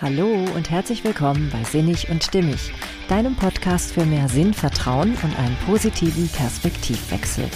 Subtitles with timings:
[0.00, 2.72] Hallo und herzlich willkommen bei Sinnig und Stimmig,
[3.08, 7.50] deinem Podcast für mehr Sinn, Vertrauen und einen positiven Perspektivwechsel.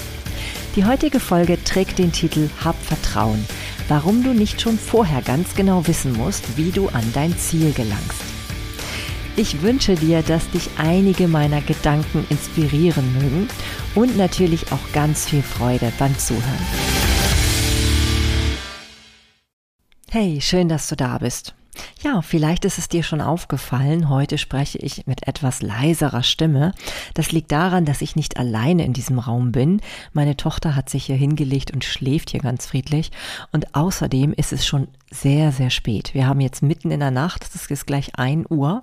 [0.75, 3.47] Die heutige Folge trägt den Titel Hab Vertrauen,
[3.87, 8.25] warum du nicht schon vorher ganz genau wissen musst, wie du an dein Ziel gelangst.
[9.37, 13.49] Ich wünsche dir, dass dich einige meiner Gedanken inspirieren mögen
[13.95, 16.67] und natürlich auch ganz viel Freude beim Zuhören.
[20.11, 21.55] Hey, schön, dass du da bist.
[22.03, 26.75] Ja, vielleicht ist es dir schon aufgefallen, heute spreche ich mit etwas leiserer Stimme.
[27.15, 29.81] Das liegt daran, dass ich nicht alleine in diesem Raum bin.
[30.13, 33.11] Meine Tochter hat sich hier hingelegt und schläft hier ganz friedlich.
[33.53, 36.15] Und außerdem ist es schon sehr, sehr spät.
[36.15, 38.83] Wir haben jetzt mitten in der Nacht, das ist gleich ein Uhr.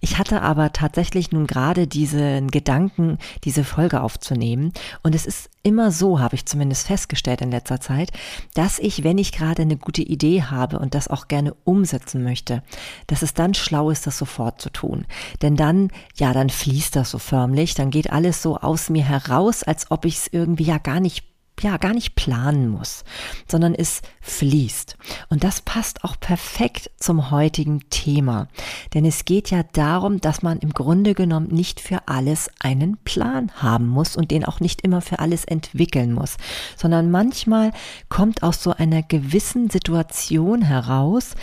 [0.00, 4.72] Ich hatte aber tatsächlich nun gerade diesen Gedanken, diese Folge aufzunehmen.
[5.02, 8.10] Und es ist immer so, habe ich zumindest festgestellt in letzter Zeit,
[8.54, 12.62] dass ich, wenn ich gerade eine gute Idee habe und das auch gerne umsetzen möchte,
[13.06, 15.06] dass es dann schlau ist, das sofort zu tun.
[15.40, 19.62] Denn dann, ja, dann fließt das so förmlich, dann geht alles so aus mir heraus,
[19.62, 21.31] als ob ich es irgendwie ja gar nicht
[21.62, 23.04] ja gar nicht planen muss,
[23.50, 24.96] sondern es fließt.
[25.28, 28.48] Und das passt auch perfekt zum heutigen Thema.
[28.94, 33.50] Denn es geht ja darum, dass man im Grunde genommen nicht für alles einen Plan
[33.56, 36.36] haben muss und den auch nicht immer für alles entwickeln muss,
[36.76, 37.72] sondern manchmal
[38.08, 41.34] kommt aus so einer gewissen Situation heraus,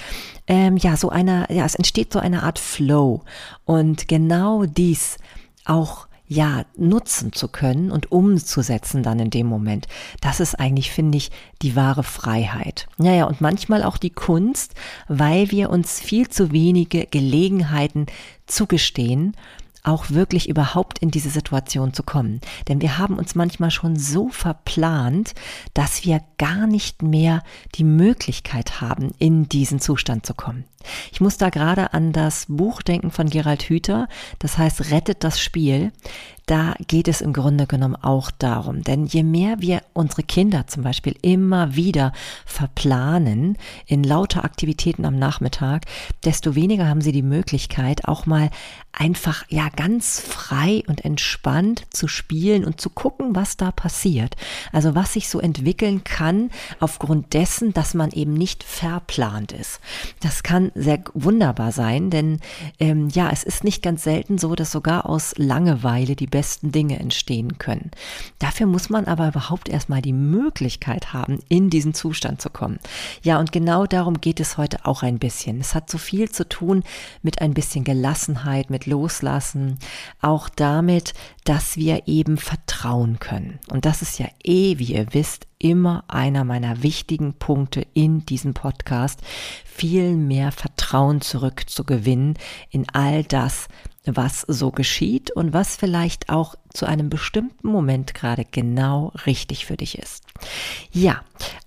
[0.47, 3.23] ähm, ja, so einer, ja, es entsteht so eine Art Flow.
[3.65, 5.17] Und genau dies
[5.65, 9.87] auch ja, nutzen zu können und umzusetzen dann in dem Moment.
[10.21, 11.31] Das ist eigentlich, finde ich,
[11.63, 12.87] die wahre Freiheit.
[12.97, 14.75] Naja, und manchmal auch die Kunst,
[15.07, 18.05] weil wir uns viel zu wenige Gelegenheiten
[18.45, 19.35] zugestehen,
[19.89, 22.39] auch wirklich überhaupt in diese Situation zu kommen.
[22.67, 25.33] Denn wir haben uns manchmal schon so verplant,
[25.73, 27.43] dass wir gar nicht mehr
[27.75, 30.65] die Möglichkeit haben, in diesen Zustand zu kommen.
[31.11, 34.07] Ich muss da gerade an das Buch denken von Gerald Hüther,
[34.39, 35.91] das heißt Rettet das Spiel.
[36.49, 40.81] Da geht es im Grunde genommen auch darum, denn je mehr wir unsere Kinder zum
[40.81, 42.11] Beispiel immer wieder
[42.43, 43.55] verplanen
[43.85, 45.85] in lauter Aktivitäten am Nachmittag,
[46.25, 48.49] desto weniger haben sie die Möglichkeit, auch mal
[48.91, 54.35] einfach ja ganz frei und entspannt zu spielen und zu gucken, was da passiert.
[54.73, 56.49] Also was sich so entwickeln kann
[56.79, 59.79] aufgrund dessen, dass man eben nicht verplant ist.
[60.21, 62.39] Das kann sehr wunderbar sein, denn
[62.79, 66.97] ähm, ja, es ist nicht ganz selten so, dass sogar aus Langeweile die besten Dinge
[66.97, 67.91] entstehen können.
[68.39, 72.79] Dafür muss man aber überhaupt erstmal die Möglichkeit haben, in diesen Zustand zu kommen.
[73.23, 75.59] Ja, und genau darum geht es heute auch ein bisschen.
[75.59, 76.83] Es hat so viel zu tun
[77.23, 79.79] mit ein bisschen Gelassenheit, mit Loslassen,
[80.21, 81.13] auch damit,
[81.43, 83.59] dass wir eben vertrauen können.
[83.69, 88.53] Und das ist ja eh, wie ihr wisst, immer einer meiner wichtigen Punkte in diesem
[88.53, 89.19] Podcast,
[89.65, 92.37] viel mehr Vertrauen zurückzugewinnen
[92.69, 93.67] in all das,
[94.15, 99.77] was so geschieht und was vielleicht auch zu einem bestimmten Moment gerade genau richtig für
[99.77, 100.28] dich ist.
[100.91, 101.21] Ja,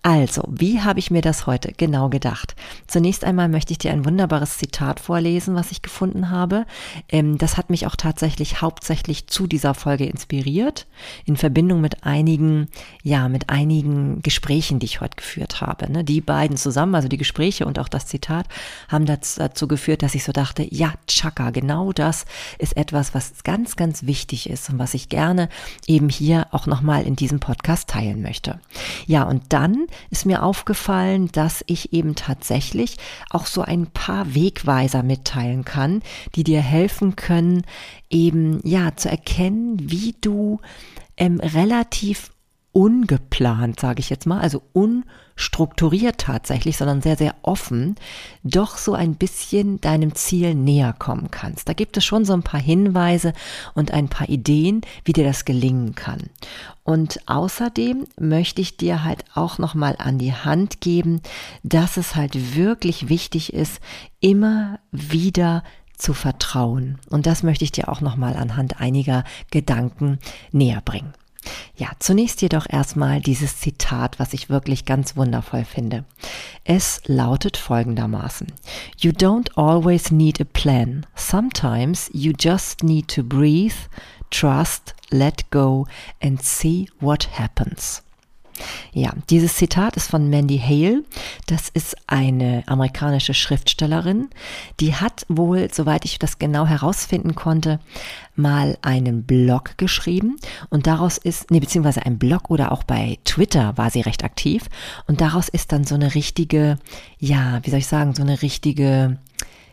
[0.05, 2.57] also, wie habe ich mir das heute genau gedacht?
[2.89, 6.67] Zunächst einmal möchte ich dir ein wunderbares Zitat vorlesen, was ich gefunden habe.
[7.09, 10.89] Ähm, das hat mich auch tatsächlich hauptsächlich zu dieser Folge inspiriert,
[11.25, 12.67] in Verbindung mit einigen,
[13.05, 15.91] ja, mit einigen Gesprächen, die ich heute geführt habe.
[15.91, 16.03] Ne?
[16.03, 18.47] Die beiden zusammen, also die Gespräche und auch das Zitat,
[18.89, 22.25] haben dazu geführt, dass ich so dachte, ja, Chaka, genau das
[22.59, 25.49] ist etwas, was ganz, ganz wichtig ist und was ich gerne
[25.87, 28.59] eben hier auch nochmal in diesem Podcast teilen möchte.
[29.07, 32.97] Ja, und dann ist mir aufgefallen, dass ich eben tatsächlich
[33.31, 36.03] auch so ein paar Wegweiser mitteilen kann,
[36.35, 37.63] die dir helfen können,
[38.11, 40.61] eben ja zu erkennen, wie du
[41.17, 42.31] ähm, relativ
[42.73, 47.97] ungeplant, sage ich jetzt mal, also unstrukturiert tatsächlich, sondern sehr, sehr offen,
[48.45, 51.69] doch so ein bisschen deinem Ziel näher kommen kannst.
[51.69, 53.35] Da gibt es schon so ein paar Hinweise
[53.75, 56.31] und ein paar Ideen, wie dir das gelingen kann.
[56.83, 61.21] Und außerdem möchte ich dir halt auch nochmal an die Hand geben,
[61.63, 63.81] dass es halt wirklich wichtig ist,
[64.21, 65.63] immer wieder
[65.97, 66.99] zu vertrauen.
[67.11, 70.19] Und das möchte ich dir auch nochmal anhand einiger Gedanken
[70.51, 71.13] näher bringen.
[71.77, 76.05] Ja, zunächst jedoch erstmal dieses Zitat, was ich wirklich ganz wundervoll finde.
[76.65, 78.49] Es lautet folgendermaßen.
[78.99, 81.07] You don't always need a plan.
[81.15, 83.75] Sometimes you just need to breathe,
[84.31, 85.87] trust, let go
[86.21, 88.03] and see what happens.
[88.93, 91.05] Ja, dieses Zitat ist von Mandy Hale.
[91.47, 94.29] Das ist eine amerikanische Schriftstellerin.
[94.81, 97.81] Die hat wohl, soweit ich das genau herausfinden konnte,
[98.35, 100.37] mal einen Blog geschrieben
[100.71, 104.65] und daraus ist, nee, beziehungsweise ein Blog oder auch bei Twitter war sie recht aktiv
[105.07, 106.79] und daraus ist dann so eine richtige,
[107.19, 109.19] ja, wie soll ich sagen, so eine richtige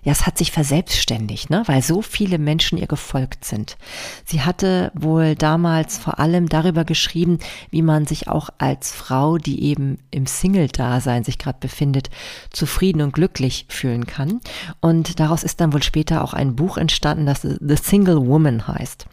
[0.03, 3.77] ja, es hat sich verselbstständigt, ne, weil so viele Menschen ihr gefolgt sind.
[4.25, 9.63] Sie hatte wohl damals vor allem darüber geschrieben, wie man sich auch als Frau, die
[9.63, 12.09] eben im Single-Dasein sich gerade befindet,
[12.51, 14.39] zufrieden und glücklich fühlen kann.
[14.79, 19.05] Und daraus ist dann wohl später auch ein Buch entstanden, das The Single Woman heißt.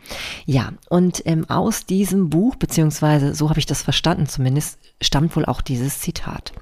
[0.44, 5.44] Ja, und ähm, aus diesem Buch, beziehungsweise so habe ich das verstanden zumindest, stammt wohl
[5.44, 6.52] auch dieses Zitat.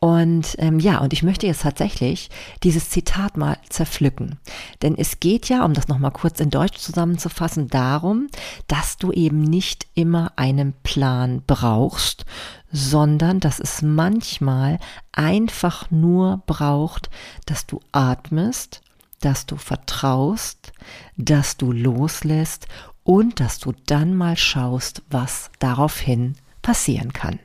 [0.00, 2.30] Und ähm, ja, und ich möchte jetzt tatsächlich
[2.62, 4.38] dieses Zitat mal zerpflücken.
[4.80, 8.28] Denn es geht ja, um das nochmal kurz in Deutsch zusammenzufassen, darum,
[8.68, 12.26] dass du eben nicht immer einen Plan brauchst,
[12.70, 14.78] sondern dass es manchmal
[15.10, 17.10] einfach nur braucht,
[17.46, 18.82] dass du atmest,
[19.20, 20.72] dass du vertraust,
[21.16, 22.68] dass du loslässt
[23.02, 27.40] und dass du dann mal schaust, was daraufhin passieren kann.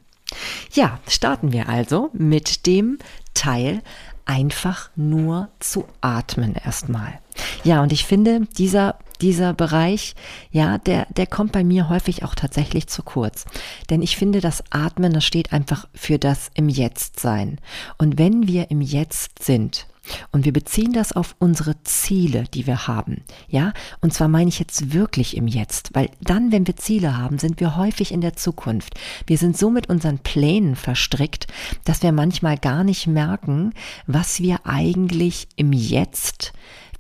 [0.72, 3.00] Ja, starten wir also mit dem
[3.34, 3.82] Teil
[4.26, 7.20] einfach nur zu atmen erstmal.
[7.64, 10.16] Ja, und ich finde, dieser dieser Bereich,
[10.52, 13.46] ja, der, der kommt bei mir häufig auch tatsächlich zu kurz.
[13.90, 17.60] Denn ich finde, das Atmen, das steht einfach für das im Jetzt sein.
[17.98, 19.88] Und wenn wir im Jetzt sind,
[20.32, 23.24] und wir beziehen das auf unsere Ziele, die wir haben.
[23.48, 27.38] Ja, und zwar meine ich jetzt wirklich im Jetzt, weil dann, wenn wir Ziele haben,
[27.38, 29.00] sind wir häufig in der Zukunft.
[29.28, 31.48] Wir sind so mit unseren Plänen verstrickt,
[31.86, 33.74] dass wir manchmal gar nicht merken,
[34.08, 36.54] was wir eigentlich im Jetzt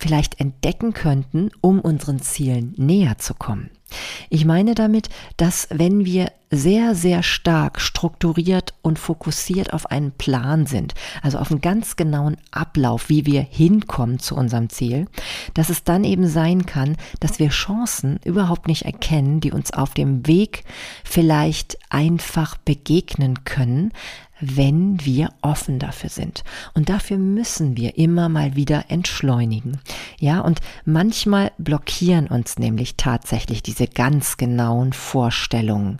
[0.04, 3.70] vielleicht entdecken könnten, um unseren Zielen näher zu kommen.
[4.30, 5.08] Ich meine damit,
[5.38, 11.52] dass wenn wir sehr, sehr stark strukturiert und fokussiert auf einen Plan sind, also auf
[11.52, 15.08] einen ganz genauen Ablauf, wie wir hinkommen zu unserem Ziel,
[15.54, 19.94] dass es dann eben sein kann, dass wir Chancen überhaupt nicht erkennen, die uns auf
[19.94, 20.66] dem Weg
[21.06, 23.94] vielleicht einfach begegnen können,
[24.46, 26.44] wenn wir offen dafür sind.
[26.74, 29.80] Und dafür müssen wir immer mal wieder entschleunigen.
[30.20, 36.00] Ja, und manchmal blockieren uns nämlich tatsächlich diese ganz genauen Vorstellungen.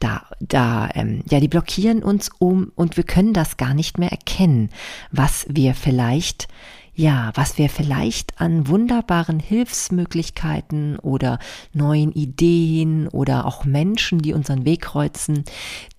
[0.00, 4.10] Da, da, ähm, ja, die blockieren uns um und wir können das gar nicht mehr
[4.10, 4.70] erkennen,
[5.12, 6.48] was wir vielleicht
[6.94, 11.38] ja, was wir vielleicht an wunderbaren Hilfsmöglichkeiten oder
[11.72, 15.44] neuen Ideen oder auch Menschen, die unseren Weg kreuzen,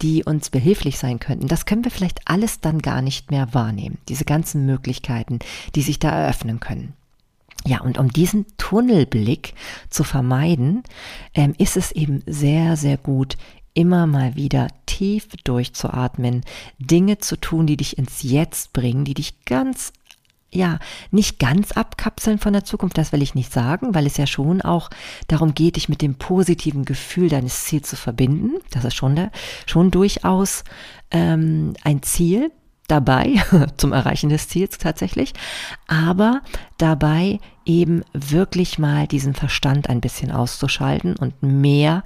[0.02, 3.98] die uns behilflich sein könnten, das können wir vielleicht alles dann gar nicht mehr wahrnehmen.
[4.08, 5.40] Diese ganzen Möglichkeiten,
[5.76, 6.94] die sich da eröffnen können.
[7.68, 9.54] Ja, und um diesen Tunnelblick
[9.90, 10.84] zu vermeiden,
[11.34, 13.38] ähm, ist es eben sehr, sehr gut,
[13.74, 16.42] immer mal wieder tief durchzuatmen,
[16.78, 19.92] Dinge zu tun, die dich ins Jetzt bringen, die dich ganz
[20.52, 20.80] ja,
[21.12, 24.62] nicht ganz abkapseln von der Zukunft, das will ich nicht sagen, weil es ja schon
[24.62, 24.90] auch
[25.28, 28.54] darum geht, dich mit dem positiven Gefühl deines Ziels zu verbinden.
[28.72, 29.32] Das ist schon, der,
[29.66, 30.64] schon durchaus
[31.12, 32.52] ähm, ein Ziel
[32.88, 33.42] dabei,
[33.78, 35.34] zum Erreichen des Ziels tatsächlich,
[35.88, 36.42] aber
[36.78, 42.04] dabei eben wirklich mal diesen Verstand ein bisschen auszuschalten und mehr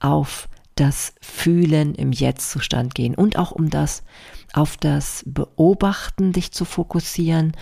[0.00, 0.48] auf
[0.80, 4.02] das Fühlen im Jetzt-Zustand gehen und auch um das
[4.52, 7.52] auf das Beobachten dich zu fokussieren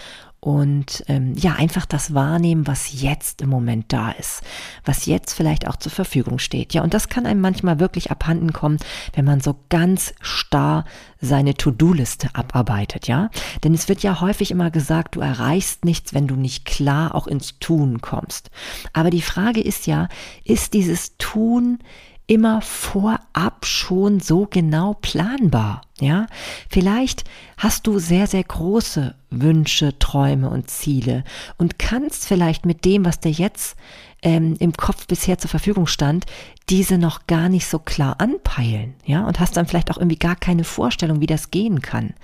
[0.46, 4.42] und ähm, ja, einfach das wahrnehmen, was jetzt im Moment da ist,
[4.84, 6.72] was jetzt vielleicht auch zur Verfügung steht.
[6.72, 8.78] Ja, und das kann einem manchmal wirklich abhanden kommen,
[9.14, 10.84] wenn man so ganz starr
[11.20, 13.30] seine To-Do-Liste abarbeitet, ja.
[13.64, 17.26] Denn es wird ja häufig immer gesagt, du erreichst nichts, wenn du nicht klar auch
[17.26, 18.50] ins Tun kommst.
[18.92, 20.08] Aber die Frage ist ja,
[20.44, 21.80] ist dieses Tun
[22.26, 25.82] immer vorab schon so genau planbar.
[26.00, 26.26] Ja,
[26.68, 27.24] vielleicht
[27.56, 31.24] hast du sehr, sehr große Wünsche, Träume und Ziele
[31.56, 33.76] und kannst vielleicht mit dem, was dir jetzt
[34.22, 36.26] ähm, im Kopf bisher zur Verfügung stand,
[36.68, 40.34] diese noch gar nicht so klar anpeilen, ja, und hast dann vielleicht auch irgendwie gar
[40.34, 42.14] keine Vorstellung, wie das gehen kann.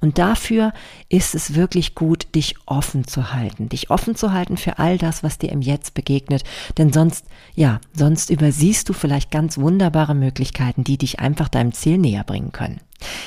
[0.00, 0.72] Und dafür
[1.08, 5.22] ist es wirklich gut, dich offen zu halten, dich offen zu halten für all das,
[5.22, 6.42] was dir im Jetzt begegnet,
[6.78, 11.98] denn sonst, ja, sonst übersiehst du vielleicht ganz wunderbare Möglichkeiten, die dich einfach deinem Ziel
[11.98, 12.80] näher bringen können.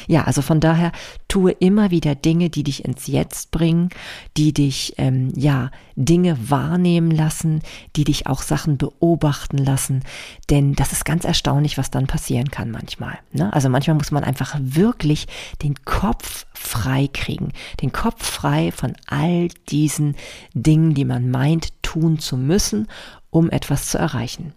[0.08, 0.91] Ja, also von daher
[1.27, 3.89] tue immer wieder Dinge, die dich ins Jetzt bringen,
[4.38, 7.62] die dich, ähm, ja, Dinge wahrnehmen lassen,
[7.96, 10.03] die dich auch Sachen beobachten lassen,
[10.50, 13.17] denn das ist ganz erstaunlich, was dann passieren kann manchmal.
[13.32, 13.51] Ne?
[13.53, 15.27] Also manchmal muss man einfach wirklich
[15.62, 20.15] den Kopf frei kriegen, den Kopf frei von all diesen
[20.53, 22.88] Dingen, die man meint tun zu müssen,
[23.29, 24.53] um etwas zu erreichen.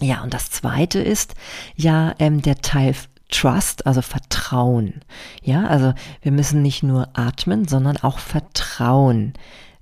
[0.00, 1.34] Ja, und das zweite ist
[1.76, 2.94] ja ähm, der Teil
[3.32, 5.00] Trust, also Vertrauen.
[5.42, 9.32] Ja, also wir müssen nicht nur atmen, sondern auch vertrauen,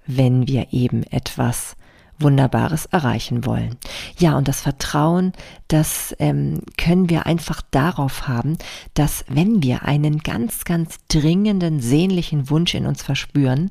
[0.07, 1.77] wenn wir eben etwas
[2.21, 3.77] Wunderbares erreichen wollen.
[4.19, 5.33] Ja, und das Vertrauen,
[5.69, 8.57] das ähm, können wir einfach darauf haben,
[8.95, 13.71] dass wenn wir einen ganz, ganz dringenden, sehnlichen Wunsch in uns verspüren,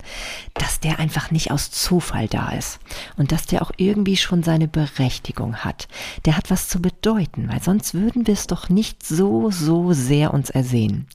[0.53, 2.79] dass der einfach nicht aus Zufall da ist
[3.17, 5.87] und dass der auch irgendwie schon seine Berechtigung hat.
[6.25, 10.33] Der hat was zu bedeuten, weil sonst würden wir es doch nicht so, so sehr
[10.33, 11.07] uns ersehen.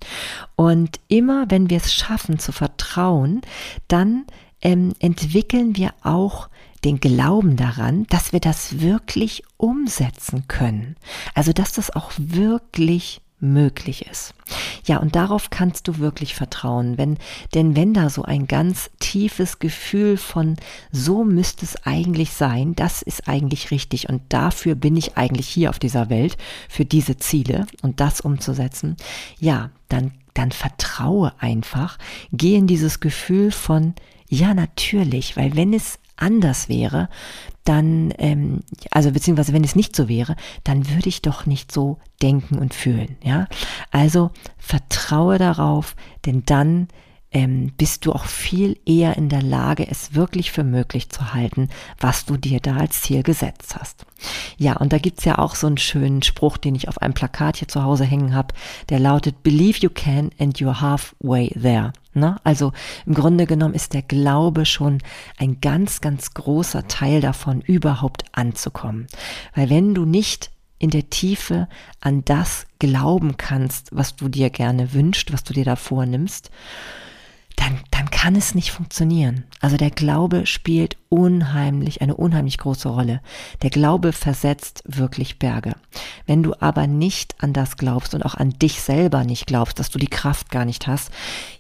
[0.57, 3.41] Und immer wenn wir es schaffen zu vertrauen,
[3.89, 4.27] dann
[4.61, 6.49] ähm, entwickeln wir auch
[6.85, 10.97] den Glauben daran, dass wir das wirklich umsetzen können.
[11.35, 14.35] Also dass das auch wirklich möglich ist.
[14.87, 17.19] Ja, und darauf kannst du wirklich vertrauen, wenn,
[17.55, 20.57] denn wenn da so ein ganz tiefes Gefühl von
[20.91, 25.71] so müsste es eigentlich sein, das ist eigentlich richtig und dafür bin ich eigentlich hier
[25.71, 26.37] auf dieser Welt,
[26.69, 28.97] für diese Ziele und das umzusetzen,
[29.39, 31.99] ja, dann, dann vertraue einfach,
[32.33, 33.95] geh in dieses Gefühl von,
[34.29, 37.09] ja, natürlich, weil wenn es anders wäre,
[37.65, 41.99] dann, ähm, also beziehungsweise wenn es nicht so wäre, dann würde ich doch nicht so
[42.23, 43.17] denken und fühlen.
[43.23, 43.47] Ja,
[43.91, 46.89] also vertraue darauf, denn dann
[47.35, 51.69] ähm, bist du auch viel eher in der Lage, es wirklich für möglich zu halten,
[51.99, 54.07] was du dir da als Ziel gesetzt hast.
[54.57, 57.57] Ja, und da gibt's ja auch so einen schönen Spruch, den ich auf einem Plakat
[57.57, 58.55] hier zu Hause hängen habe,
[58.89, 61.93] der lautet, Believe you can and you're halfway there.
[62.15, 62.37] Ne?
[62.45, 62.73] Also
[63.05, 64.99] im Grunde genommen ist der Glaube schon
[65.37, 69.09] ein ganz, ganz großer Teil davon, überhaupt anzukommen.
[69.57, 71.69] Weil wenn du nicht in der Tiefe
[72.01, 76.51] an das glauben kannst, was du dir gerne wünscht, was du dir da vornimmst,
[77.57, 79.45] dann, dann kann es nicht funktionieren.
[79.61, 83.21] Also der Glaube spielt unheimlich, eine unheimlich große Rolle.
[83.63, 85.75] Der Glaube versetzt wirklich Berge.
[86.27, 89.91] Wenn du aber nicht an das glaubst und auch an dich selber nicht glaubst, dass
[89.91, 91.11] du die Kraft gar nicht hast,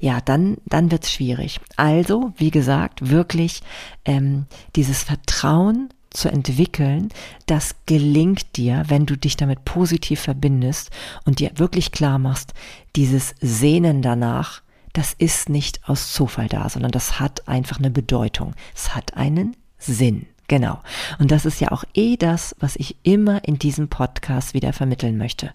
[0.00, 1.60] ja, dann, dann wird's schwierig.
[1.76, 3.62] Also, wie gesagt, wirklich
[4.04, 7.10] ähm, dieses Vertrauen zu entwickeln,
[7.46, 10.90] das gelingt dir, wenn du dich damit positiv verbindest
[11.24, 12.54] und dir wirklich klar machst,
[12.96, 14.62] dieses Sehnen danach,
[14.94, 18.54] das ist nicht aus Zufall da, sondern das hat einfach eine Bedeutung.
[18.74, 20.26] Es hat einen Sinn.
[20.46, 20.78] Genau.
[21.18, 25.16] Und das ist ja auch eh das, was ich immer in diesem Podcast wieder vermitteln
[25.16, 25.52] möchte.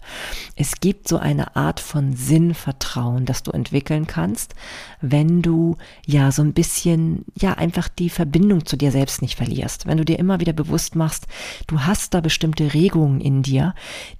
[0.56, 4.56] Es gibt so eine Art von Sinnvertrauen, das du entwickeln kannst,
[5.00, 9.86] wenn du ja so ein bisschen, ja, einfach die Verbindung zu dir selbst nicht verlierst.
[9.86, 11.28] Wenn du dir immer wieder bewusst machst,
[11.68, 13.74] du hast da bestimmte Regungen in dir,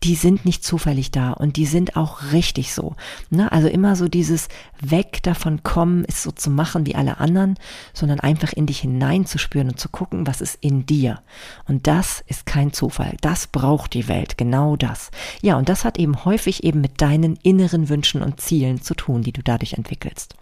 [0.05, 2.95] die sind nicht zufällig da und die sind auch richtig so.
[3.31, 3.51] Ne?
[3.51, 4.49] Also immer so dieses
[4.81, 7.59] Weg davon kommen, es so zu machen wie alle anderen,
[7.93, 11.23] sondern einfach in dich hineinzuspüren und zu gucken, was ist in dir.
[11.67, 13.17] Und das ist kein Zufall.
[13.21, 14.39] Das braucht die Welt.
[14.39, 15.11] Genau das.
[15.43, 19.23] Ja, und das hat eben häufig eben mit deinen inneren Wünschen und Zielen zu tun,
[19.23, 20.35] die du dadurch entwickelst.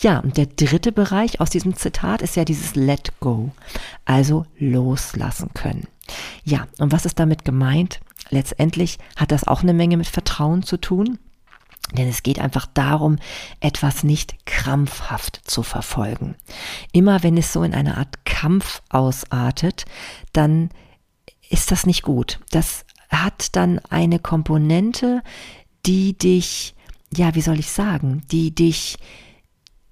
[0.00, 3.52] Ja, und der dritte Bereich aus diesem Zitat ist ja dieses Let Go.
[4.04, 5.86] Also loslassen können.
[6.44, 8.00] Ja, und was ist damit gemeint?
[8.30, 11.18] Letztendlich hat das auch eine Menge mit Vertrauen zu tun.
[11.92, 13.18] Denn es geht einfach darum,
[13.60, 16.34] etwas nicht krampfhaft zu verfolgen.
[16.92, 19.86] Immer wenn es so in eine Art Kampf ausartet,
[20.34, 20.68] dann
[21.48, 22.40] ist das nicht gut.
[22.50, 25.22] Das hat dann eine Komponente,
[25.86, 26.74] die dich,
[27.16, 28.98] ja, wie soll ich sagen, die dich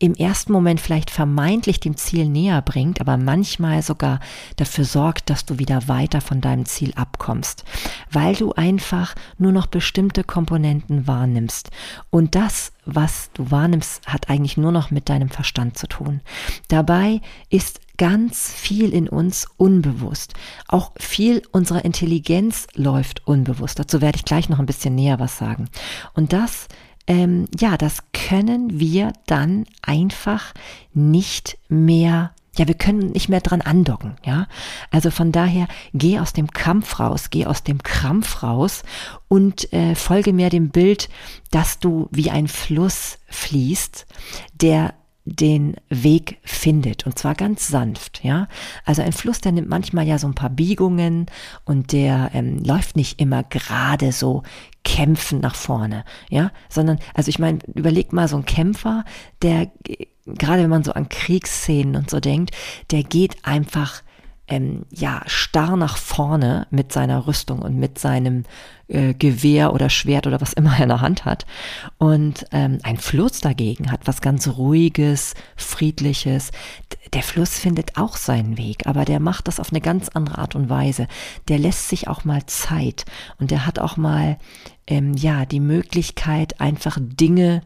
[0.02, 4.18] im ersten Moment vielleicht vermeintlich dem Ziel näher bringt, aber manchmal sogar
[4.56, 7.64] dafür sorgt, dass du wieder weiter von deinem Ziel abkommst,
[8.10, 11.70] weil du einfach nur noch bestimmte Komponenten wahrnimmst.
[12.10, 16.20] Und das, was du wahrnimmst, hat eigentlich nur noch mit deinem Verstand zu tun.
[16.66, 20.34] Dabei ist ganz viel in uns unbewusst.
[20.66, 23.78] Auch viel unserer Intelligenz läuft unbewusst.
[23.78, 25.68] Dazu werde ich gleich noch ein bisschen näher was sagen.
[26.14, 26.66] Und das
[27.06, 30.54] ähm, ja, das können wir dann einfach
[30.92, 34.46] nicht mehr ja, wir können nicht mehr dran andocken, ja.
[34.90, 38.82] Also von daher, geh aus dem Kampf raus, geh aus dem Krampf raus
[39.28, 41.08] und äh, folge mehr dem Bild,
[41.50, 44.06] dass du wie ein Fluss fließt,
[44.52, 44.92] der
[45.24, 48.48] den Weg findet und zwar ganz sanft, ja.
[48.84, 51.26] Also ein Fluss, der nimmt manchmal ja so ein paar Biegungen
[51.64, 54.42] und der ähm, läuft nicht immer gerade so
[54.84, 59.04] kämpfen nach vorne, ja, sondern, also ich meine, überleg mal so ein Kämpfer,
[59.42, 59.70] der,
[60.26, 62.50] gerade wenn man so an Kriegsszenen und so denkt,
[62.90, 64.02] der geht einfach,
[64.52, 68.44] ähm, ja, starr nach vorne mit seiner Rüstung und mit seinem
[68.88, 71.46] äh, Gewehr oder Schwert oder was immer er in der Hand hat.
[71.96, 76.50] Und ähm, ein Fluss dagegen hat was ganz Ruhiges, Friedliches.
[77.14, 80.54] Der Fluss findet auch seinen Weg, aber der macht das auf eine ganz andere Art
[80.54, 81.08] und Weise.
[81.48, 83.06] Der lässt sich auch mal Zeit
[83.38, 84.36] und der hat auch mal
[84.86, 87.62] ähm, ja die Möglichkeit, einfach Dinge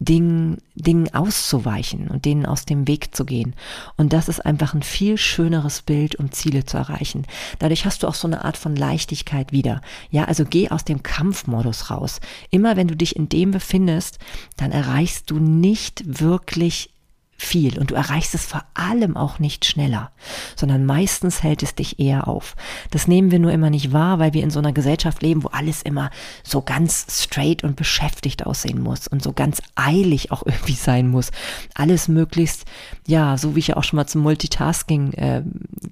[0.00, 3.54] Dingen, Dingen auszuweichen und denen aus dem Weg zu gehen.
[3.96, 7.26] Und das ist einfach ein viel schöneres Bild, um Ziele zu erreichen.
[7.58, 9.80] Dadurch hast du auch so eine Art von Leichtigkeit wieder.
[10.10, 12.20] Ja, also geh aus dem Kampfmodus raus.
[12.50, 14.18] Immer wenn du dich in dem befindest,
[14.56, 16.90] dann erreichst du nicht wirklich
[17.36, 20.10] viel und du erreichst es vor allem auch nicht schneller,
[20.56, 22.56] sondern meistens hält es dich eher auf.
[22.90, 25.48] Das nehmen wir nur immer nicht wahr, weil wir in so einer Gesellschaft leben, wo
[25.48, 26.10] alles immer
[26.42, 31.30] so ganz straight und beschäftigt aussehen muss und so ganz eilig auch irgendwie sein muss.
[31.74, 32.64] Alles möglichst,
[33.06, 35.42] ja, so wie ich ja auch schon mal zum Multitasking äh,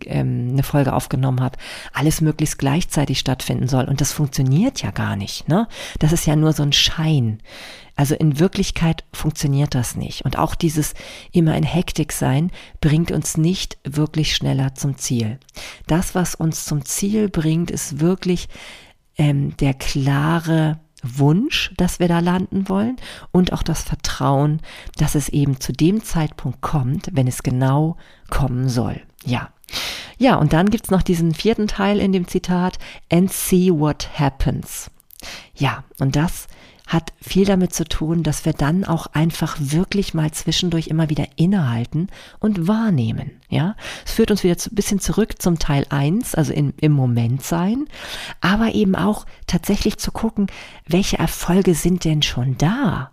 [0.07, 1.59] ähm, eine Folge aufgenommen habe,
[1.93, 5.49] alles möglichst gleichzeitig stattfinden soll und das funktioniert ja gar nicht.
[5.49, 5.69] Ne?
[5.99, 7.41] Das ist ja nur so ein Schein.
[7.95, 10.25] Also in Wirklichkeit funktioniert das nicht.
[10.25, 10.95] Und auch dieses
[11.31, 15.39] immer in Hektik sein bringt uns nicht wirklich schneller zum Ziel.
[15.87, 18.49] Das, was uns zum Ziel bringt, ist wirklich
[19.19, 22.97] ähm, der klare Wunsch, dass wir da landen wollen
[23.33, 24.61] und auch das Vertrauen,
[24.97, 27.97] dass es eben zu dem Zeitpunkt kommt, wenn es genau
[28.31, 29.01] kommen soll.
[29.25, 29.51] Ja.
[30.19, 32.79] Ja, und dann gibt's noch diesen vierten Teil in dem Zitat,
[33.11, 34.91] and see what happens.
[35.55, 36.47] Ja, und das
[36.87, 41.27] hat viel damit zu tun, dass wir dann auch einfach wirklich mal zwischendurch immer wieder
[41.37, 42.09] innehalten
[42.39, 43.41] und wahrnehmen.
[43.49, 47.43] Ja, es führt uns wieder ein bisschen zurück zum Teil 1, also in, im Moment
[47.43, 47.87] sein,
[48.41, 50.47] aber eben auch tatsächlich zu gucken,
[50.87, 53.11] welche Erfolge sind denn schon da?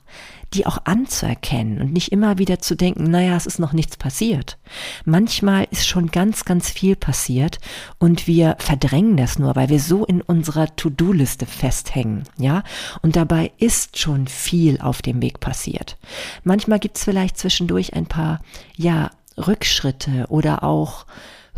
[0.53, 4.57] Die auch anzuerkennen und nicht immer wieder zu denken, naja, es ist noch nichts passiert.
[5.05, 7.59] Manchmal ist schon ganz, ganz viel passiert
[7.99, 12.63] und wir verdrängen das nur, weil wir so in unserer To-Do-Liste festhängen, ja.
[13.01, 15.97] Und dabei ist schon viel auf dem Weg passiert.
[16.43, 18.41] Manchmal gibt es vielleicht zwischendurch ein paar,
[18.75, 21.05] ja, Rückschritte oder auch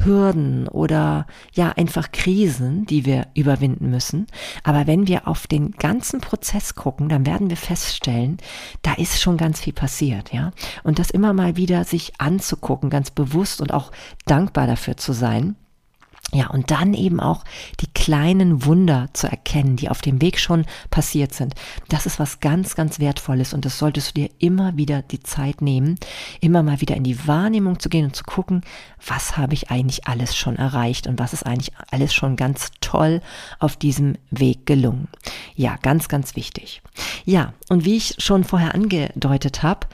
[0.05, 4.27] Hürden oder ja einfach Krisen, die wir überwinden müssen.
[4.63, 8.38] Aber wenn wir auf den ganzen Prozess gucken, dann werden wir feststellen,
[8.81, 10.51] da ist schon ganz viel passiert, ja.
[10.84, 13.91] Und das immer mal wieder sich anzugucken, ganz bewusst und auch
[14.25, 15.55] dankbar dafür zu sein.
[16.34, 17.44] Ja, und dann eben auch
[17.82, 21.56] die kleinen Wunder zu erkennen, die auf dem Weg schon passiert sind.
[21.90, 25.62] Das ist was ganz, ganz Wertvolles und das solltest du dir immer wieder die Zeit
[25.62, 25.98] nehmen,
[26.40, 28.62] immer mal wieder in die Wahrnehmung zu gehen und zu gucken,
[29.06, 33.22] was habe ich eigentlich alles schon erreicht und was ist eigentlich alles schon ganz toll
[33.60, 35.10] auf diesem Weg gelungen.
[35.55, 36.82] Ja, ganz, ganz wichtig.
[37.25, 39.88] Ja, und wie ich schon vorher angedeutet habe,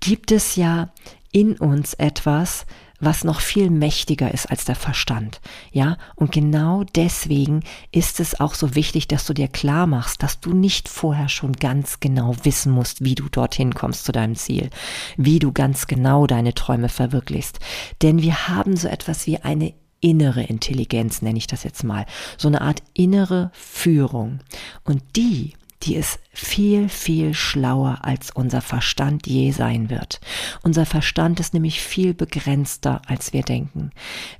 [0.00, 0.88] gibt es ja
[1.32, 2.66] in uns etwas,
[3.02, 5.40] was noch viel mächtiger ist als der Verstand.
[5.72, 10.40] Ja, und genau deswegen ist es auch so wichtig, dass du dir klar machst, dass
[10.40, 14.70] du nicht vorher schon ganz genau wissen musst, wie du dorthin kommst zu deinem Ziel,
[15.16, 17.58] wie du ganz genau deine Träume verwirklichst.
[18.02, 22.48] Denn wir haben so etwas wie eine innere Intelligenz, nenne ich das jetzt mal, so
[22.48, 24.40] eine Art innere Führung.
[24.84, 30.20] Und die die ist viel, viel schlauer als unser Verstand je sein wird.
[30.62, 33.90] Unser Verstand ist nämlich viel begrenzter, als wir denken.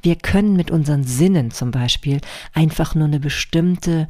[0.02, 2.20] Wir können mit unseren Sinnen zum Beispiel
[2.54, 4.08] einfach nur eine bestimmte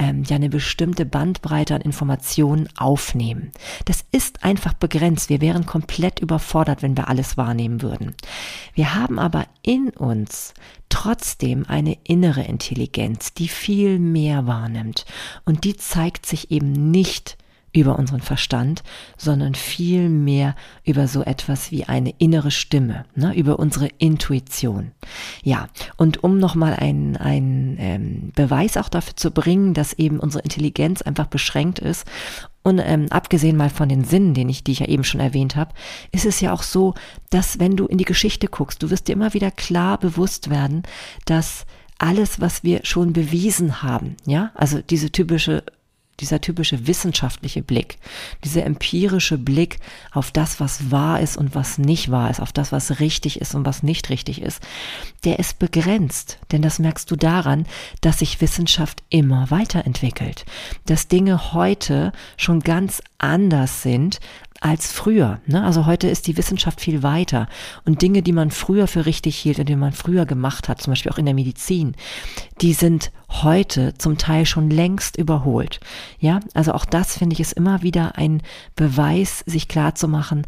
[0.00, 3.52] ähm, ja eine bestimmte Bandbreite an Informationen aufnehmen.
[3.84, 5.28] Das ist einfach begrenzt.
[5.28, 8.14] Wir wären komplett überfordert, wenn wir alles wahrnehmen würden.
[8.74, 10.54] Wir haben aber in uns
[10.88, 15.04] trotzdem eine innere Intelligenz, die viel mehr wahrnimmt.
[15.44, 17.36] Und die zeigt sich eben nicht
[17.72, 18.82] über unseren Verstand,
[19.16, 20.54] sondern viel mehr
[20.84, 24.92] über so etwas wie eine innere Stimme, ne, über unsere Intuition.
[25.42, 30.42] Ja, und um nochmal einen, einen ähm, Beweis auch dafür zu bringen, dass eben unsere
[30.42, 32.06] Intelligenz einfach beschränkt ist
[32.62, 35.56] und ähm, abgesehen mal von den Sinnen, den ich, die ich ja eben schon erwähnt
[35.56, 35.72] habe,
[36.12, 36.94] ist es ja auch so,
[37.30, 40.82] dass wenn du in die Geschichte guckst, du wirst dir immer wieder klar bewusst werden,
[41.24, 41.64] dass
[41.98, 45.62] alles, was wir schon bewiesen haben, ja, also diese typische
[46.20, 47.98] dieser typische wissenschaftliche Blick,
[48.44, 49.78] dieser empirische Blick
[50.12, 53.54] auf das, was wahr ist und was nicht wahr ist, auf das, was richtig ist
[53.54, 54.62] und was nicht richtig ist,
[55.24, 56.38] der ist begrenzt.
[56.52, 57.66] Denn das merkst du daran,
[58.00, 60.44] dass sich Wissenschaft immer weiterentwickelt,
[60.86, 64.20] dass Dinge heute schon ganz anders sind,
[64.60, 65.40] als früher.
[65.46, 65.64] Ne?
[65.64, 67.48] Also heute ist die Wissenschaft viel weiter
[67.86, 70.92] und Dinge, die man früher für richtig hielt und die man früher gemacht hat, zum
[70.92, 71.94] Beispiel auch in der Medizin,
[72.60, 75.80] die sind heute zum Teil schon längst überholt.
[76.18, 78.42] Ja, also auch das finde ich ist immer wieder ein
[78.74, 80.44] Beweis, sich klar zu machen,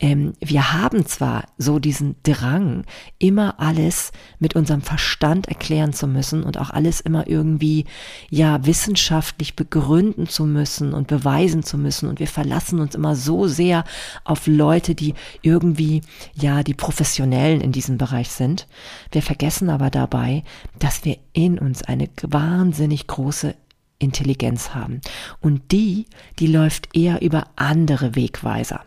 [0.00, 2.84] ähm, wir haben zwar so diesen Drang,
[3.18, 7.86] immer alles mit unserem Verstand erklären zu müssen und auch alles immer irgendwie,
[8.28, 13.46] ja, wissenschaftlich begründen zu müssen und beweisen zu müssen und wir verlassen uns immer so
[13.46, 13.84] sehr
[14.24, 16.02] auf Leute, die irgendwie,
[16.34, 18.66] ja, die Professionellen in diesem Bereich sind.
[19.12, 20.42] Wir vergessen aber dabei,
[20.78, 23.54] dass wir in uns eine wahnsinnig große
[23.98, 25.00] Intelligenz haben.
[25.40, 26.06] Und die,
[26.38, 28.84] die läuft eher über andere Wegweiser.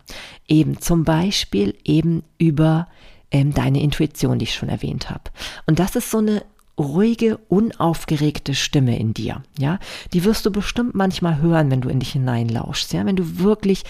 [0.48, 2.88] Eben zum Beispiel eben über
[3.32, 5.24] ähm, deine Intuition, die ich schon erwähnt habe.
[5.66, 6.44] Und das ist so eine
[6.78, 9.80] ruhige, unaufgeregte Stimme in dir, ja,
[10.14, 13.84] die wirst du bestimmt manchmal hören, wenn du in dich hineinlauschst, ja, wenn du wirklich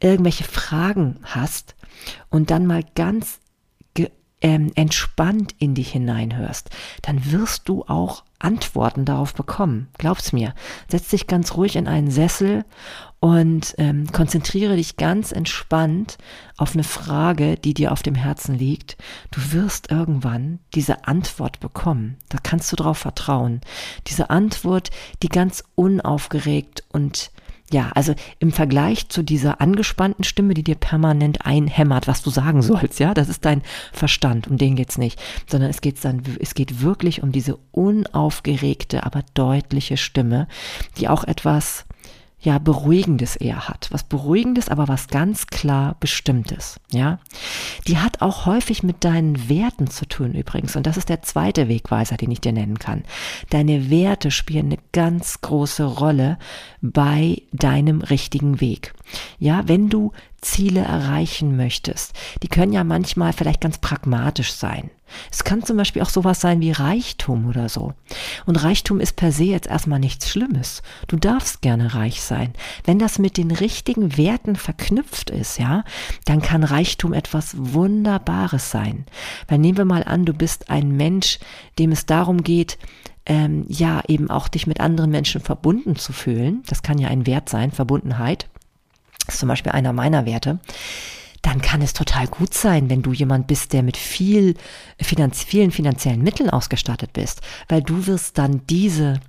[0.00, 1.76] irgendwelche Fragen hast
[2.30, 3.38] und dann mal ganz
[4.42, 6.70] ähm, entspannt in dich hineinhörst,
[7.02, 9.88] dann wirst du auch Antworten darauf bekommen.
[9.98, 10.54] Glaub's mir.
[10.88, 12.64] Setz dich ganz ruhig in einen Sessel
[13.20, 16.18] und ähm, konzentriere dich ganz entspannt
[16.56, 18.96] auf eine Frage, die dir auf dem Herzen liegt.
[19.30, 22.16] Du wirst irgendwann diese Antwort bekommen.
[22.28, 23.60] Da kannst du drauf vertrauen.
[24.08, 24.90] Diese Antwort,
[25.22, 27.30] die ganz unaufgeregt und
[27.72, 32.62] ja, also im Vergleich zu dieser angespannten Stimme, die dir permanent einhämmert, was du sagen
[32.62, 36.54] sollst, ja, das ist dein Verstand, um den geht's nicht, sondern es geht dann, es
[36.54, 40.48] geht wirklich um diese unaufgeregte, aber deutliche Stimme,
[40.98, 41.84] die auch etwas
[42.42, 43.88] ja Beruhigendes eher hat.
[43.90, 47.18] Was Beruhigendes, aber was ganz klar Bestimmtes, ja.
[47.86, 50.76] Die hat auch häufig mit deinen Werten zu tun übrigens.
[50.76, 53.04] Und das ist der zweite Wegweiser, den ich dir nennen kann.
[53.50, 56.38] Deine Werte spielen eine ganz große Rolle
[56.80, 58.92] bei deinem richtigen Weg.
[59.38, 64.90] Ja, wenn du Ziele erreichen möchtest, die können ja manchmal vielleicht ganz pragmatisch sein.
[65.30, 67.92] Es kann zum Beispiel auch sowas sein wie Reichtum oder so.
[68.46, 70.82] Und Reichtum ist per se jetzt erstmal nichts Schlimmes.
[71.06, 72.52] Du darfst gerne reich sein.
[72.84, 75.84] Wenn das mit den richtigen Werten verknüpft ist, ja,
[76.24, 79.04] dann kann Reichtum etwas Wunderbares sein.
[79.48, 81.38] Weil nehmen wir mal an, du bist ein Mensch,
[81.78, 82.78] dem es darum geht,
[83.24, 86.62] ähm, ja, eben auch dich mit anderen Menschen verbunden zu fühlen.
[86.66, 88.48] Das kann ja ein Wert sein, Verbundenheit.
[89.26, 90.58] Das ist zum Beispiel einer meiner Werte
[91.42, 94.54] dann kann es total gut sein, wenn du jemand bist, der mit viel,
[95.00, 99.20] finanz, vielen finanziellen Mitteln ausgestattet bist, weil du wirst dann diese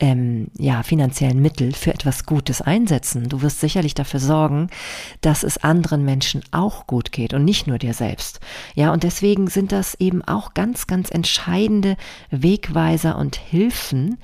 [0.00, 3.28] ähm, ja, finanziellen Mittel für etwas Gutes einsetzen.
[3.28, 4.68] Du wirst sicherlich dafür sorgen,
[5.20, 8.40] dass es anderen Menschen auch gut geht und nicht nur dir selbst.
[8.74, 11.96] Ja, und deswegen sind das eben auch ganz, ganz entscheidende
[12.30, 14.18] Wegweiser und Hilfen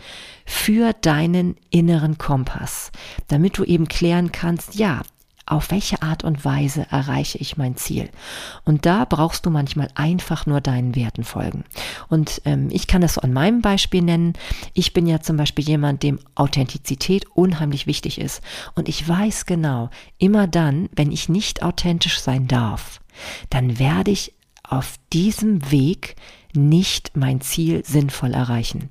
[0.47, 2.93] für deinen inneren Kompass,
[3.29, 5.03] damit du eben klären kannst, ja,
[5.47, 8.09] auf welche Art und Weise erreiche ich mein Ziel?
[8.65, 11.65] Und da brauchst du manchmal einfach nur deinen Werten folgen.
[12.09, 14.33] Und ähm, ich kann das so an meinem Beispiel nennen.
[14.73, 18.43] Ich bin ja zum Beispiel jemand, dem Authentizität unheimlich wichtig ist.
[18.75, 23.01] Und ich weiß genau, immer dann, wenn ich nicht authentisch sein darf,
[23.51, 26.17] dann werde ich auf diesem Weg
[26.57, 28.89] nicht mein Ziel sinnvoll erreichen.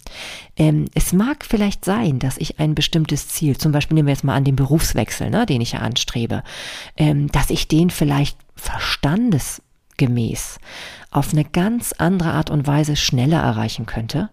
[0.58, 4.24] Ähm, es mag vielleicht sein, dass ich ein bestimmtes Ziel, zum Beispiel nehmen wir jetzt
[4.24, 6.44] mal an den Berufswechsel, ne, den ich ja anstrebe,
[6.98, 10.60] ähm, dass ich den vielleicht verstandesgemäß
[11.12, 14.30] auf eine ganz andere Art und Weise schneller erreichen könnte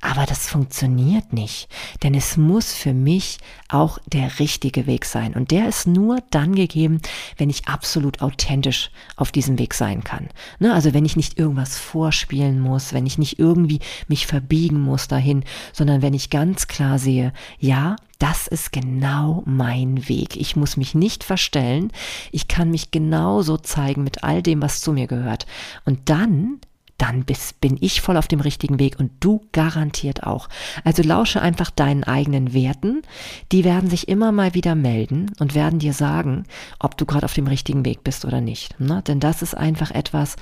[0.00, 1.68] aber das funktioniert nicht,
[2.02, 5.34] denn es muss für mich auch der richtige Weg sein.
[5.34, 7.00] Und der ist nur dann gegeben,
[7.36, 10.28] wenn ich absolut authentisch auf diesem Weg sein kann.
[10.58, 10.72] Ne?
[10.72, 15.44] Also wenn ich nicht irgendwas vorspielen muss, wenn ich nicht irgendwie mich verbiegen muss dahin,
[15.72, 20.36] sondern wenn ich ganz klar sehe, ja, das ist genau mein Weg.
[20.36, 21.90] Ich muss mich nicht verstellen.
[22.30, 25.46] Ich kann mich genauso zeigen mit all dem, was zu mir gehört.
[25.84, 26.60] Und dann
[27.02, 30.48] dann bist, bin ich voll auf dem richtigen Weg und du garantiert auch.
[30.84, 33.02] Also lausche einfach deinen eigenen Werten.
[33.50, 36.44] Die werden sich immer mal wieder melden und werden dir sagen,
[36.78, 38.78] ob du gerade auf dem richtigen Weg bist oder nicht.
[38.78, 39.02] Ne?
[39.04, 40.36] Denn das ist einfach etwas,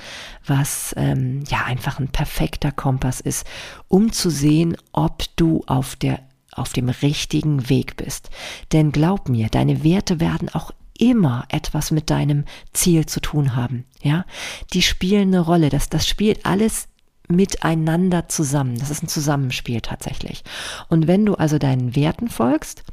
[0.46, 3.46] was ähm, ja einfach ein perfekter Kompass ist,
[3.88, 6.20] um zu sehen, ob du auf der
[6.52, 8.28] auf dem richtigen Weg bist.
[8.72, 13.84] Denn glaub mir, deine Werte werden auch immer etwas mit deinem Ziel zu tun haben.
[14.02, 14.24] Ja,
[14.72, 15.70] die spielen eine Rolle.
[15.70, 16.88] Das, das spielt alles
[17.28, 18.78] miteinander zusammen.
[18.78, 20.44] Das ist ein Zusammenspiel tatsächlich.
[20.88, 22.84] Und wenn du also deinen Werten folgst,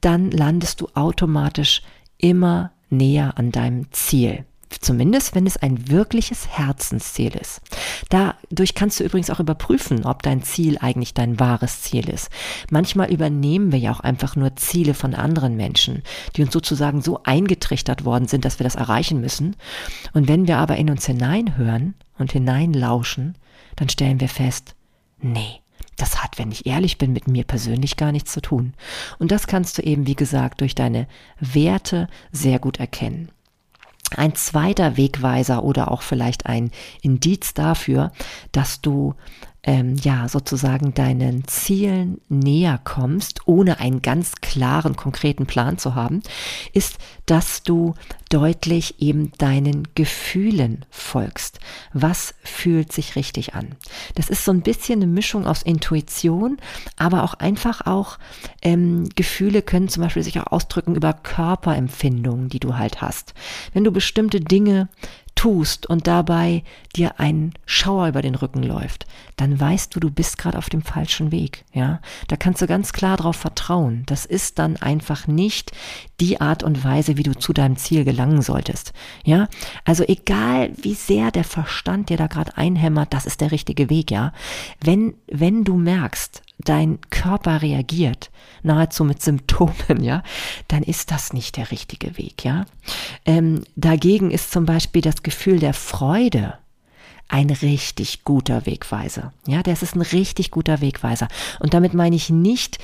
[0.00, 1.82] dann landest du automatisch
[2.18, 4.44] immer näher an deinem Ziel.
[4.80, 7.60] Zumindest, wenn es ein wirkliches Herzensziel ist.
[8.08, 12.30] Dadurch kannst du übrigens auch überprüfen, ob dein Ziel eigentlich dein wahres Ziel ist.
[12.70, 16.02] Manchmal übernehmen wir ja auch einfach nur Ziele von anderen Menschen,
[16.36, 19.56] die uns sozusagen so eingetrichtert worden sind, dass wir das erreichen müssen.
[20.12, 23.36] Und wenn wir aber in uns hineinhören und hineinlauschen,
[23.76, 24.74] dann stellen wir fest,
[25.20, 25.60] nee,
[25.96, 28.74] das hat, wenn ich ehrlich bin, mit mir persönlich gar nichts zu tun.
[29.18, 31.06] Und das kannst du eben, wie gesagt, durch deine
[31.38, 33.30] Werte sehr gut erkennen.
[34.16, 36.70] Ein zweiter Wegweiser oder auch vielleicht ein
[37.02, 38.12] Indiz dafür,
[38.52, 39.14] dass du
[39.64, 46.22] ähm, ja sozusagen deinen Zielen näher kommst, ohne einen ganz klaren, konkreten Plan zu haben,
[46.72, 47.94] ist, dass du
[48.28, 51.60] deutlich eben deinen Gefühlen folgst.
[51.92, 53.76] Was fühlt sich richtig an?
[54.14, 56.56] Das ist so ein bisschen eine Mischung aus Intuition,
[56.96, 58.18] aber auch einfach auch
[58.62, 63.34] ähm, Gefühle können zum Beispiel sich auch ausdrücken über Körperempfindungen, die du halt hast.
[63.72, 64.88] Wenn du bestimmte Dinge
[65.34, 66.62] tust und dabei
[66.94, 70.82] dir ein Schauer über den Rücken läuft, dann weißt du, du bist gerade auf dem
[70.82, 72.00] falschen Weg, ja?
[72.28, 74.04] Da kannst du ganz klar darauf vertrauen.
[74.06, 75.72] Das ist dann einfach nicht
[76.20, 78.92] die Art und Weise, wie du zu deinem Ziel gelangen solltest,
[79.24, 79.48] ja?
[79.84, 84.10] Also egal, wie sehr der Verstand dir da gerade einhämmert, das ist der richtige Weg,
[84.10, 84.32] ja?
[84.80, 88.30] Wenn wenn du merkst, dein Körper reagiert,
[88.62, 90.22] nahezu mit Symptomen, ja,
[90.68, 92.64] dann ist das nicht der richtige Weg, ja.
[93.24, 96.58] Ähm, dagegen ist zum Beispiel das Gefühl der Freude
[97.28, 99.32] ein richtig guter Wegweiser.
[99.46, 101.28] Ja, das ist ein richtig guter Wegweiser.
[101.60, 102.78] Und damit meine ich nicht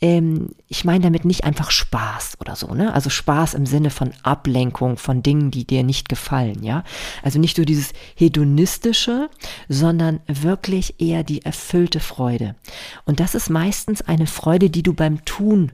[0.00, 2.94] ähm, ich meine damit nicht einfach Spaß oder so, ne?
[2.94, 6.84] Also Spaß im Sinne von Ablenkung von Dingen, die dir nicht gefallen, ja?
[7.22, 9.28] Also nicht so dieses hedonistische,
[9.68, 12.54] sondern wirklich eher die erfüllte Freude.
[13.04, 15.72] Und das ist meistens eine Freude, die du beim Tun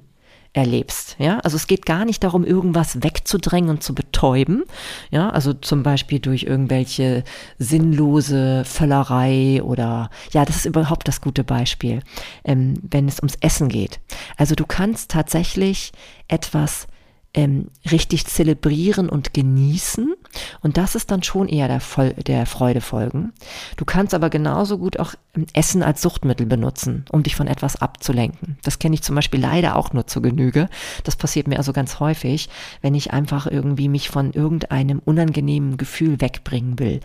[0.57, 1.17] erlebst.
[1.19, 4.65] Ja, also es geht gar nicht darum, irgendwas wegzudrängen und zu betäuben.
[5.11, 7.25] Ja, also zum Beispiel durch irgendwelche
[7.59, 12.01] sinnlose Völlerei oder ja, das ist überhaupt das gute Beispiel,
[12.45, 14.01] ähm, wenn es ums Essen geht.
[14.37, 15.93] Also du kannst tatsächlich
[16.27, 16.89] etwas
[17.37, 20.15] ähm, richtig zelebrieren und genießen.
[20.63, 23.33] Und das ist dann schon eher der, Vol der Freude folgen.
[23.77, 27.77] Du kannst aber genauso gut auch ähm, Essen als Suchtmittel benutzen, um dich von etwas
[27.77, 28.57] abzulenken.
[28.63, 30.69] Das kenne ich zum Beispiel leider auch nur zur Genüge.
[31.05, 32.49] Das passiert mir also ganz häufig,
[32.81, 37.01] wenn ich einfach irgendwie mich von irgendeinem unangenehmen Gefühl wegbringen will.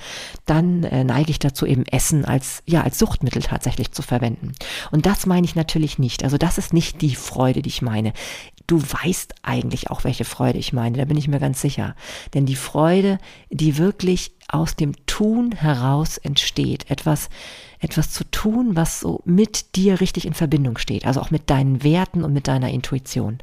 [0.46, 4.54] Dann äh, neige ich dazu, eben Essen als, ja, als Suchtmittel tatsächlich zu verwenden.
[4.92, 6.24] Und das meine ich natürlich nicht.
[6.24, 8.14] Also das ist nicht die Freude, die ich meine
[8.72, 11.96] du weißt eigentlich auch, welche Freude ich meine, da bin ich mir ganz sicher.
[12.34, 13.18] Denn die Freude,
[13.50, 17.30] die wirklich aus dem Tun heraus entsteht, etwas,
[17.82, 21.84] etwas zu tun, was so mit dir richtig in Verbindung steht, also auch mit deinen
[21.84, 23.40] Werten und mit deiner Intuition.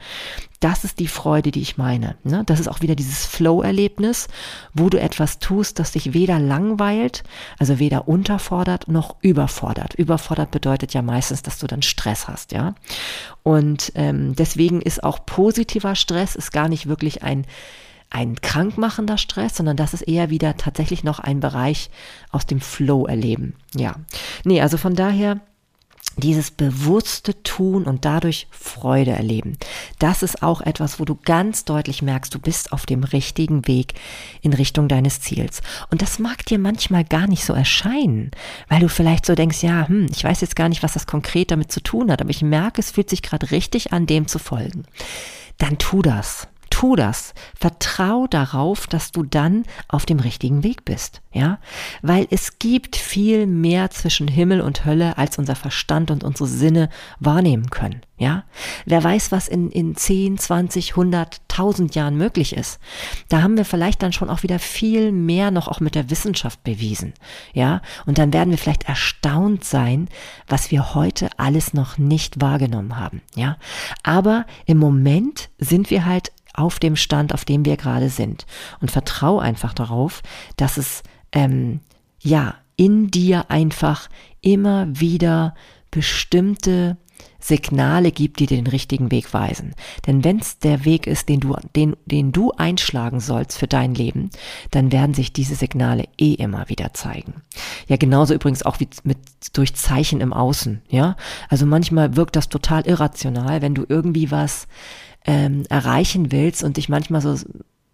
[0.60, 2.16] Das ist die Freude, die ich meine.
[2.24, 2.44] Ne?
[2.46, 4.28] Das ist auch wieder dieses Flow-Erlebnis,
[4.74, 7.24] wo du etwas tust, das dich weder langweilt,
[7.58, 9.94] also weder unterfordert noch überfordert.
[9.94, 12.74] Überfordert bedeutet ja meistens, dass du dann Stress hast, ja.
[13.42, 17.44] Und ähm, deswegen ist auch positiver Stress ist gar nicht wirklich ein
[18.10, 21.90] ein krankmachender Stress, sondern das ist eher wieder tatsächlich noch ein Bereich
[22.30, 23.54] aus dem Flow erleben.
[23.74, 23.96] Ja.
[24.44, 25.40] Nee, also von daher
[26.18, 29.56] dieses bewusste Tun und dadurch Freude erleben.
[29.98, 33.94] Das ist auch etwas, wo du ganz deutlich merkst, du bist auf dem richtigen Weg
[34.42, 35.62] in Richtung deines Ziels.
[35.90, 38.32] Und das mag dir manchmal gar nicht so erscheinen,
[38.68, 41.50] weil du vielleicht so denkst, ja, hm, ich weiß jetzt gar nicht, was das konkret
[41.50, 44.38] damit zu tun hat, aber ich merke, es fühlt sich gerade richtig an, dem zu
[44.38, 44.84] folgen.
[45.58, 47.34] Dann tu das tu das.
[47.58, 51.22] Vertrau darauf, dass du dann auf dem richtigen Weg bist.
[51.32, 51.58] Ja,
[52.02, 56.88] weil es gibt viel mehr zwischen Himmel und Hölle, als unser Verstand und unsere Sinne
[57.18, 58.02] wahrnehmen können.
[58.16, 58.44] Ja,
[58.86, 62.80] wer weiß, was in, in 10, 20, 100, 1000 Jahren möglich ist.
[63.28, 66.62] Da haben wir vielleicht dann schon auch wieder viel mehr noch auch mit der Wissenschaft
[66.64, 67.12] bewiesen.
[67.52, 70.08] Ja, und dann werden wir vielleicht erstaunt sein,
[70.48, 73.20] was wir heute alles noch nicht wahrgenommen haben.
[73.36, 73.56] Ja,
[74.02, 78.46] aber im Moment sind wir halt auf dem Stand, auf dem wir gerade sind.
[78.80, 80.22] Und vertrau einfach darauf,
[80.56, 81.80] dass es ähm,
[82.20, 84.08] ja in dir einfach
[84.40, 85.54] immer wieder
[85.90, 86.96] bestimmte
[87.40, 89.74] Signale gibt, die dir den richtigen Weg weisen.
[90.06, 93.94] Denn wenn es der Weg ist, den du, den, den du einschlagen sollst für dein
[93.94, 94.30] Leben,
[94.72, 97.34] dann werden sich diese Signale eh immer wieder zeigen.
[97.86, 99.18] Ja, genauso übrigens auch wie mit
[99.52, 100.82] durch Zeichen im Außen.
[100.88, 101.16] Ja,
[101.48, 104.66] also manchmal wirkt das total irrational, wenn du irgendwie was
[105.24, 107.36] ähm, erreichen willst und dich manchmal so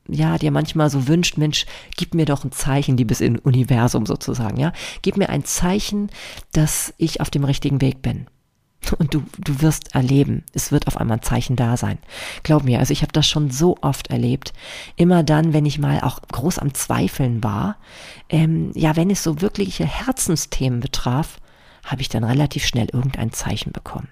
[0.08, 4.72] ja, dir manchmal so wünscht, Mensch, gib mir doch ein Zeichen, liebes Universum sozusagen, ja.
[5.00, 6.10] Gib mir ein Zeichen,
[6.52, 8.26] dass ich auf dem richtigen Weg bin.
[8.98, 11.98] Und du, du wirst erleben, es wird auf einmal ein Zeichen da sein.
[12.42, 14.52] Glaub mir, also ich habe das schon so oft erlebt.
[14.96, 17.76] Immer dann, wenn ich mal auch groß am Zweifeln war,
[18.28, 21.38] ähm, ja, wenn es so wirkliche Herzensthemen betraf,
[21.84, 24.08] habe ich dann relativ schnell irgendein Zeichen bekommen.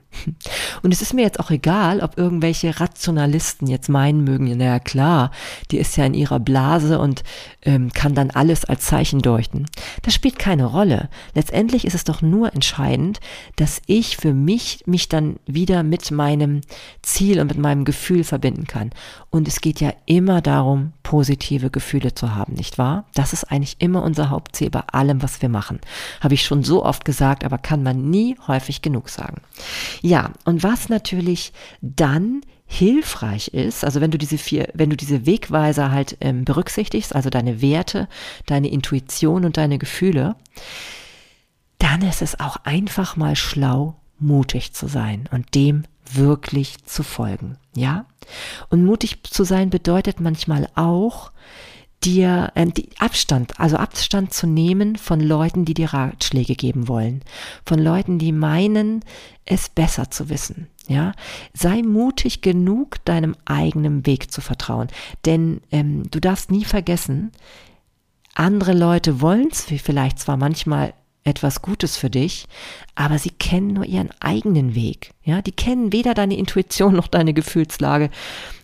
[0.82, 5.30] Und es ist mir jetzt auch egal, ob irgendwelche Rationalisten jetzt meinen mögen, naja klar,
[5.70, 7.22] die ist ja in ihrer Blase und
[7.62, 9.66] ähm, kann dann alles als Zeichen deuten.
[10.02, 11.08] Das spielt keine Rolle.
[11.34, 13.20] Letztendlich ist es doch nur entscheidend,
[13.56, 16.60] dass ich für mich mich dann wieder mit meinem
[17.02, 18.90] Ziel und mit meinem Gefühl verbinden kann.
[19.30, 23.06] Und es geht ja immer darum, positive Gefühle zu haben, nicht wahr?
[23.14, 25.80] Das ist eigentlich immer unser Hauptziel bei allem, was wir machen.
[26.20, 29.40] Habe ich schon so oft gesagt, aber kann man nie häufig genug sagen.
[30.00, 35.26] Ja, und was natürlich dann hilfreich ist, also wenn du diese vier, wenn du diese
[35.26, 38.08] Wegweiser halt ähm, berücksichtigst, also deine Werte,
[38.46, 40.36] deine Intuition und deine Gefühle,
[41.78, 47.58] dann ist es auch einfach mal schlau, mutig zu sein und dem wirklich zu folgen,
[47.74, 48.06] ja?
[48.70, 51.32] Und mutig zu sein bedeutet manchmal auch,
[52.04, 57.22] dir äh, die Abstand, also Abstand zu nehmen von Leuten, die dir Ratschläge geben wollen,
[57.64, 59.04] von Leuten, die meinen,
[59.44, 60.68] es besser zu wissen.
[60.88, 61.12] Ja,
[61.54, 64.88] sei mutig genug, deinem eigenen Weg zu vertrauen,
[65.24, 67.30] denn ähm, du darfst nie vergessen,
[68.34, 72.46] andere Leute wollen es vielleicht zwar manchmal etwas Gutes für dich,
[72.94, 75.12] aber sie kennen nur ihren eigenen Weg.
[75.24, 78.10] Ja, die kennen weder deine Intuition noch deine Gefühlslage.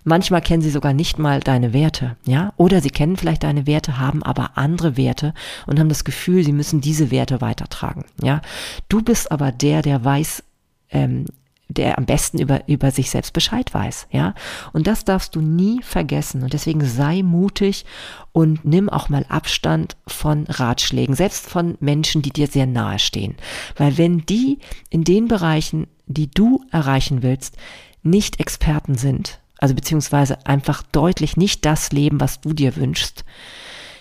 [0.05, 2.17] Manchmal kennen sie sogar nicht mal deine Werte.
[2.25, 5.35] Ja, oder sie kennen vielleicht deine Werte, haben aber andere Werte
[5.67, 8.05] und haben das Gefühl, sie müssen diese Werte weitertragen.
[8.23, 8.41] Ja,
[8.89, 10.43] du bist aber der, der weiß,
[10.91, 11.27] ähm,
[11.69, 14.35] der am besten über, über sich selbst Bescheid weiß, ja.
[14.73, 16.43] Und das darfst du nie vergessen.
[16.43, 17.85] Und deswegen sei mutig
[18.33, 23.37] und nimm auch mal Abstand von Ratschlägen, selbst von Menschen, die dir sehr nahe stehen.
[23.77, 27.57] Weil wenn die in den Bereichen, die du erreichen willst,
[28.03, 33.25] nicht Experten sind, also beziehungsweise einfach deutlich nicht das leben, was du dir wünschst,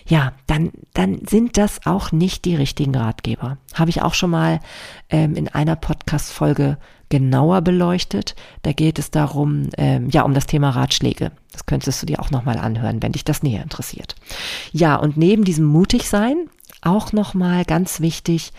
[0.08, 3.58] ja, dann, dann sind das auch nicht die richtigen Ratgeber.
[3.74, 4.62] Habe ich auch schon mal
[5.10, 6.78] ähm, in einer Podcast-Folge
[7.10, 8.36] genauer beleuchtet.
[8.63, 11.32] Da geht es darum, ähm, ja, um das Thema Ratschläge.
[11.52, 14.15] Das könntest du dir auch nochmal anhören, wenn dich das näher interessiert.
[14.72, 16.50] Ja, und neben diesem mutig sein,
[16.82, 18.52] auch nochmal ganz wichtig,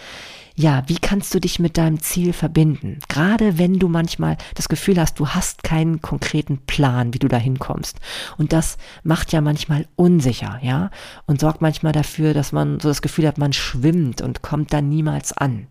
[0.59, 2.99] ja, wie kannst du dich mit deinem Ziel verbinden?
[3.09, 7.37] Gerade wenn du manchmal das Gefühl hast, du hast keinen konkreten Plan, wie du da
[7.37, 8.01] hinkommst.
[8.39, 10.91] Und das macht ja manchmal unsicher, ja,
[11.27, 14.89] und sorgt manchmal dafür, dass man so das Gefühl hat, man schwimmt und kommt dann
[14.89, 15.69] niemals an.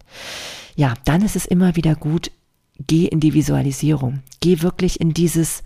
[0.77, 2.31] Ja, dann ist es immer wieder gut,
[2.85, 4.21] geh in die Visualisierung.
[4.39, 5.63] Geh wirklich in dieses,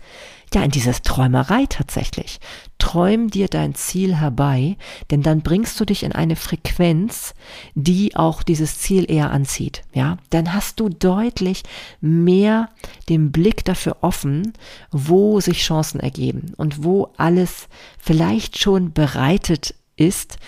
[0.54, 2.40] ja, in dieses Träumerei tatsächlich.
[2.78, 4.76] Träum dir dein Ziel herbei,
[5.10, 7.34] denn dann bringst du dich in eine Frequenz,
[7.74, 10.18] die auch dieses Ziel eher anzieht, ja?
[10.30, 11.62] Dann hast du deutlich
[12.00, 12.68] mehr
[13.08, 14.52] den Blick dafür offen,
[14.90, 20.38] wo sich Chancen ergeben und wo alles vielleicht schon bereitet ist.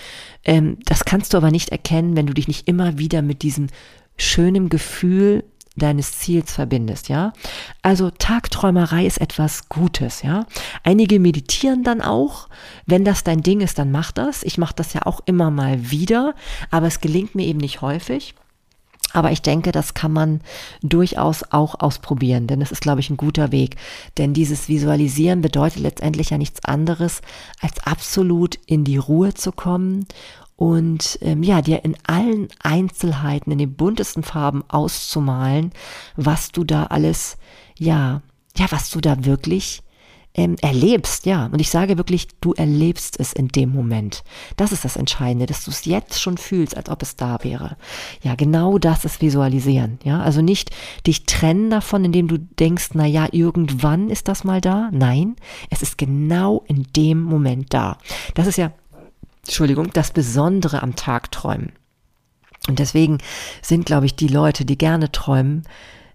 [0.45, 3.69] Ähm, das kannst du aber nicht erkennen, wenn du dich nicht immer wieder mit diesem
[4.17, 5.45] schönen Gefühl
[5.77, 7.33] deines Ziels verbindest, ja.
[7.83, 10.47] Also Tagträumerei ist etwas Gutes, ja.
[10.83, 12.49] Einige meditieren dann auch.
[12.87, 14.43] Wenn das dein Ding ist, dann mach das.
[14.43, 16.35] Ich mache das ja auch immer mal wieder,
[16.71, 18.35] aber es gelingt mir eben nicht häufig.
[19.13, 20.41] Aber ich denke, das kann man
[20.83, 23.77] durchaus auch ausprobieren, denn es ist, glaube ich, ein guter Weg.
[24.19, 27.23] Denn dieses Visualisieren bedeutet letztendlich ja nichts anderes,
[27.61, 30.07] als absolut in die Ruhe zu kommen
[30.57, 35.73] und ähm, ja, dir in allen Einzelheiten, in den buntesten Farben auszumalen,
[36.17, 37.37] was du da alles,
[37.79, 38.23] ja,
[38.57, 39.83] ja, was du da wirklich
[40.37, 41.47] ähm, erlebst, ja.
[41.47, 44.25] Und ich sage wirklich, du erlebst es in dem Moment.
[44.57, 47.77] Das ist das Entscheidende, dass du es jetzt schon fühlst, als ob es da wäre.
[48.23, 50.21] Ja, genau das ist Visualisieren, ja.
[50.21, 50.71] Also nicht
[51.07, 54.91] dich trennen davon, indem du denkst, na ja, irgendwann ist das mal da.
[54.93, 55.37] Nein,
[55.71, 57.99] es ist genau in dem Moment da.
[58.35, 58.73] Das ist ja
[59.45, 61.73] Entschuldigung, das Besondere am Tag träumen.
[62.69, 63.19] Und deswegen
[63.63, 65.65] sind, glaube ich, die Leute, die gerne träumen,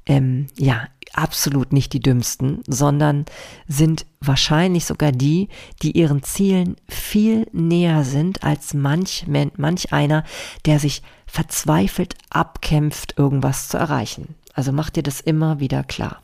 [0.05, 3.25] ähm, ja, absolut nicht die dümmsten, sondern
[3.67, 5.49] sind wahrscheinlich sogar die,
[5.81, 10.23] die ihren Zielen viel näher sind als manch, manch einer,
[10.65, 14.35] der sich verzweifelt abkämpft, irgendwas zu erreichen.
[14.53, 16.21] Also mach dir das immer wieder klar.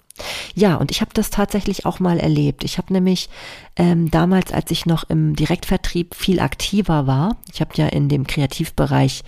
[0.54, 2.63] Ja, und ich habe das tatsächlich auch mal erlebt.
[2.63, 3.30] Ich habe nämlich
[3.75, 8.25] ähm, damals, als ich noch im Direktvertrieb viel aktiver war, ich habe ja in dem
[8.25, 9.23] Kreativbereich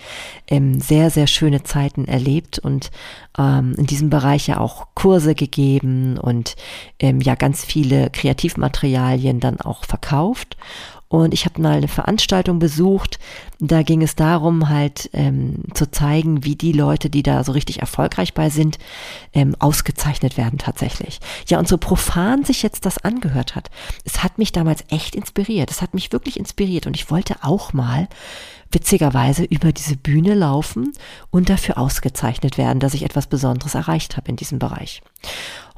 [0.47, 2.91] ähm, sehr, sehr schöne Zeiten erlebt und
[3.38, 6.56] ähm, in diesem Bereich ja auch Kurse gegeben und
[7.00, 10.56] ähm, ja ganz viele Kreativmaterialien dann auch verkauft.
[11.10, 13.17] Und ich habe mal eine Veranstaltung besucht,
[13.60, 17.80] Da ging es darum, halt ähm, zu zeigen, wie die Leute, die da so richtig
[17.80, 18.78] erfolgreich bei sind,
[19.34, 21.20] ähm, ausgezeichnet werden tatsächlich.
[21.48, 23.72] Ja, und so profan sich jetzt das angehört hat,
[24.04, 25.72] es hat mich damals echt inspiriert.
[25.72, 28.08] Es hat mich wirklich inspiriert und ich wollte auch mal
[28.71, 30.93] witzigerweise über diese Bühne laufen
[31.32, 35.01] und dafür ausgezeichnet werden, dass ich etwas Besonderes erreicht habe in diesem Bereich.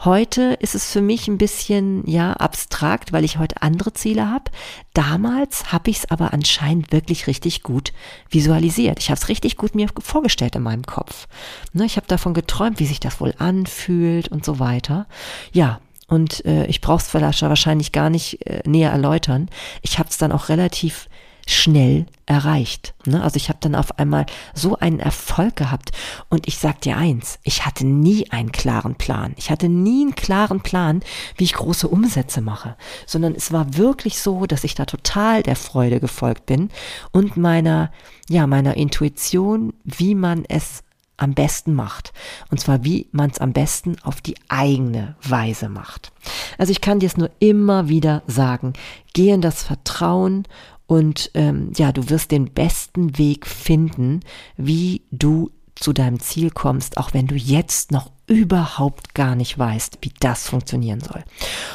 [0.06, 4.45] Heute ist es für mich ein bisschen ja abstrakt, weil ich heute andere Ziele habe.
[4.93, 7.91] Damals habe ich es aber anscheinend wirklich richtig gut
[8.30, 8.99] visualisiert.
[8.99, 11.28] Ich habe es richtig gut mir vorgestellt in meinem Kopf.
[11.73, 15.06] Ne, ich habe davon geträumt, wie sich das wohl anfühlt und so weiter.
[15.52, 19.50] Ja, und äh, ich brauche es wahrscheinlich gar nicht äh, näher erläutern.
[19.81, 21.08] Ich habe es dann auch relativ
[21.50, 22.93] schnell erreicht.
[23.06, 23.21] Ne?
[23.23, 25.91] Also ich habe dann auf einmal so einen Erfolg gehabt.
[26.29, 29.33] Und ich sag dir eins, ich hatte nie einen klaren Plan.
[29.37, 31.02] Ich hatte nie einen klaren Plan,
[31.37, 32.75] wie ich große Umsätze mache,
[33.06, 36.69] sondern es war wirklich so, dass ich da total der Freude gefolgt bin
[37.12, 37.91] und meiner,
[38.27, 40.83] ja, meiner Intuition, wie man es
[41.17, 42.13] am besten macht.
[42.50, 46.12] Und zwar, wie man es am besten auf die eigene Weise macht.
[46.58, 48.73] Also ich kann dir es nur immer wieder sagen,
[49.13, 50.47] geh in das Vertrauen
[50.90, 54.21] und ähm, ja, du wirst den besten Weg finden,
[54.58, 60.00] wie du zu deinem Ziel kommst, auch wenn du jetzt noch überhaupt gar nicht weißt,
[60.02, 61.23] wie das funktionieren soll.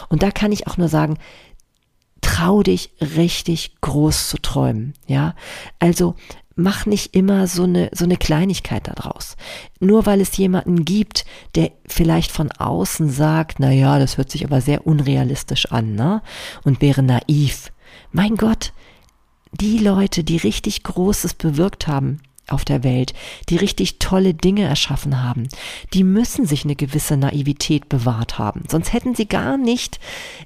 [0.09, 1.19] Und da kann ich auch nur sagen,
[2.23, 5.37] trau dich richtig groß zu träumen, ja?
[5.79, 6.17] Also
[6.57, 9.37] mach nicht immer so eine, so eine Kleinigkeit daraus.
[9.79, 14.45] Nur weil es jemanden gibt, der vielleicht von außen sagt, na ja, das hört sich
[14.45, 16.21] aber sehr unrealistisch an, ne?
[16.65, 17.71] Und wäre naiv.
[18.11, 18.73] Mein Gott,
[19.61, 23.15] die Leute, die richtig Großes bewirkt haben auf der Welt,
[23.49, 25.49] die richtig tolle Dinge erschaffen haben,
[25.95, 28.65] die müssen sich eine gewisse Naivität bewahrt haben.
[28.69, 29.99] Sonst hätten sie gar nicht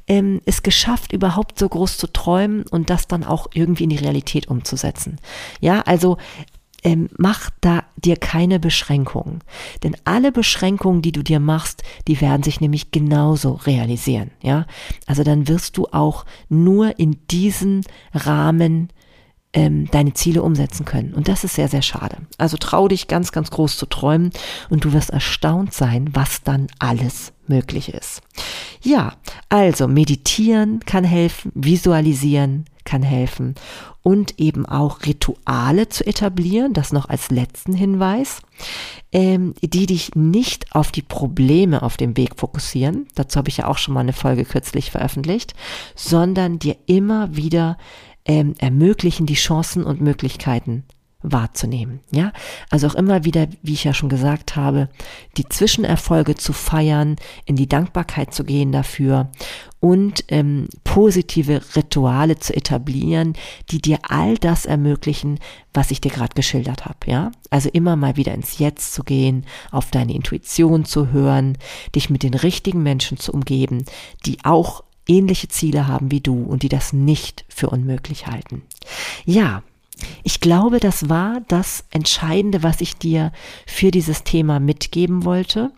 [0.06, 3.96] ähm, es geschafft, überhaupt so groß zu träumen und das dann auch irgendwie in die
[3.96, 5.18] Realität umzusetzen.
[5.60, 6.18] Ja, also
[6.84, 9.40] ähm, mach da dir keine Beschränkungen.
[9.82, 14.30] Denn alle Beschränkungen, die du dir machst, die werden sich nämlich genauso realisieren.
[14.42, 14.66] Ja,
[15.06, 17.84] also dann wirst du auch nur in diesen
[18.14, 18.90] Rahmen
[19.52, 21.14] ähm, deine Ziele umsetzen können.
[21.14, 22.16] Und das ist sehr, sehr schade.
[22.36, 24.30] Also trau dich ganz, ganz groß zu träumen
[24.68, 28.20] und du wirst erstaunt sein, was dann alles möglich ist.
[28.82, 29.14] Ja,
[29.48, 33.54] also meditieren kann helfen, visualisieren kann helfen
[34.02, 38.40] und eben auch Rituale zu etablieren, das noch als letzten Hinweis,
[39.12, 43.66] ähm, die dich nicht auf die Probleme auf dem Weg fokussieren, dazu habe ich ja
[43.66, 45.54] auch schon mal eine Folge kürzlich veröffentlicht,
[45.94, 47.76] sondern dir immer wieder
[48.28, 50.84] ähm, ermöglichen, die Chancen und Möglichkeiten
[51.20, 52.00] wahrzunehmen.
[52.12, 52.32] Ja,
[52.70, 54.88] also auch immer wieder, wie ich ja schon gesagt habe,
[55.36, 59.30] die Zwischenerfolge zu feiern, in die Dankbarkeit zu gehen dafür
[59.80, 63.34] und ähm, positive Rituale zu etablieren,
[63.70, 65.40] die dir all das ermöglichen,
[65.74, 66.98] was ich dir gerade geschildert habe.
[67.06, 71.58] Ja, also immer mal wieder ins Jetzt zu gehen, auf deine Intuition zu hören,
[71.96, 73.84] dich mit den richtigen Menschen zu umgeben,
[74.24, 78.62] die auch ähnliche Ziele haben wie du und die das nicht für unmöglich halten.
[79.24, 79.62] Ja,
[80.22, 83.32] ich glaube, das war das Entscheidende, was ich dir
[83.66, 85.72] für dieses Thema mitgeben wollte.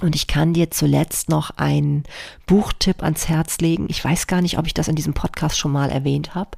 [0.00, 2.02] Und ich kann dir zuletzt noch einen
[2.46, 3.86] Buchtipp ans Herz legen.
[3.88, 6.50] Ich weiß gar nicht, ob ich das in diesem Podcast schon mal erwähnt habe.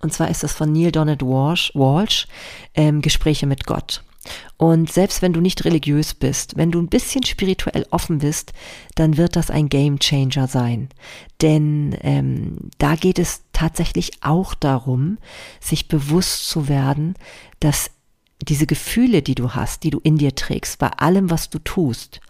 [0.00, 2.26] Und zwar ist das von Neil Donald Walsh, Walsh
[2.74, 4.02] ähm, Gespräche mit Gott.
[4.56, 8.52] Und selbst wenn du nicht religiös bist, wenn du ein bisschen spirituell offen bist,
[8.94, 10.88] dann wird das ein Game Changer sein.
[11.42, 15.18] Denn ähm, da geht es tatsächlich auch darum,
[15.60, 17.14] sich bewusst zu werden,
[17.60, 17.90] dass
[18.42, 22.20] diese Gefühle, die du hast, die du in dir trägst, bei allem, was du tust,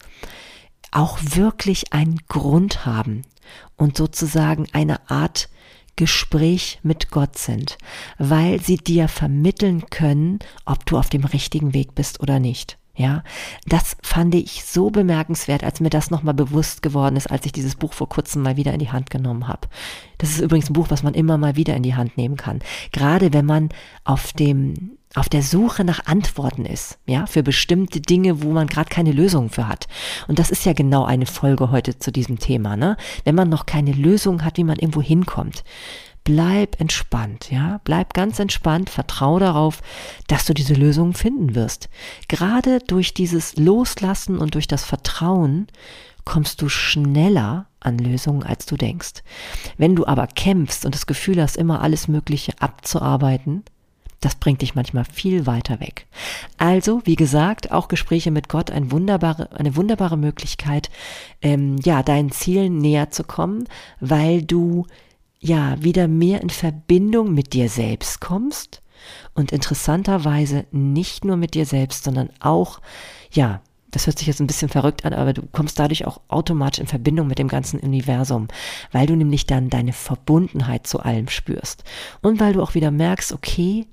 [0.90, 3.22] auch wirklich einen Grund haben
[3.76, 5.49] und sozusagen eine Art
[5.97, 7.78] Gespräch mit Gott sind,
[8.18, 12.78] weil sie dir vermitteln können, ob du auf dem richtigen Weg bist oder nicht.
[12.97, 13.24] Ja,
[13.66, 17.74] das fand ich so bemerkenswert, als mir das nochmal bewusst geworden ist, als ich dieses
[17.74, 19.68] Buch vor kurzem mal wieder in die Hand genommen habe.
[20.18, 22.61] Das ist übrigens ein Buch, was man immer mal wieder in die Hand nehmen kann.
[22.92, 23.70] Gerade wenn man
[24.05, 28.89] auf dem auf der Suche nach Antworten ist, ja, für bestimmte Dinge, wo man gerade
[28.89, 29.87] keine Lösung für hat.
[30.27, 32.97] Und das ist ja genau eine Folge heute zu diesem Thema, ne?
[33.25, 35.62] Wenn man noch keine Lösung hat, wie man irgendwo hinkommt.
[36.25, 39.83] Bleib entspannt, ja, bleib ganz entspannt, vertrau darauf,
[40.27, 41.91] dass du diese Lösung finden wirst.
[42.29, 45.67] Gerade durch dieses Loslassen und durch das Vertrauen
[46.25, 49.23] kommst du schneller an Lösungen, als du denkst.
[49.77, 53.62] Wenn du aber kämpfst und das Gefühl hast, immer alles Mögliche abzuarbeiten,
[54.25, 56.07] das bringt dich manchmal viel weiter weg.
[56.57, 60.91] Also, wie gesagt, auch Gespräche mit Gott ein wunderbare, eine wunderbare Möglichkeit,
[61.43, 63.68] ähm, ja, deinen Zielen näher zu kommen,
[64.01, 64.87] weil du
[65.41, 68.81] ja wieder mehr in Verbindung mit dir selbst kommst
[69.35, 72.81] und interessanterweise nicht nur mit dir selbst, sondern auch,
[73.31, 73.61] ja,
[73.91, 76.87] das hört sich jetzt ein bisschen verrückt an, aber du kommst dadurch auch automatisch in
[76.87, 78.49] Verbindung mit dem ganzen Universum,
[78.91, 81.85] weil du nämlich dann deine Verbundenheit zu allem spürst.
[82.22, 83.87] Und weil du auch wieder merkst, okay,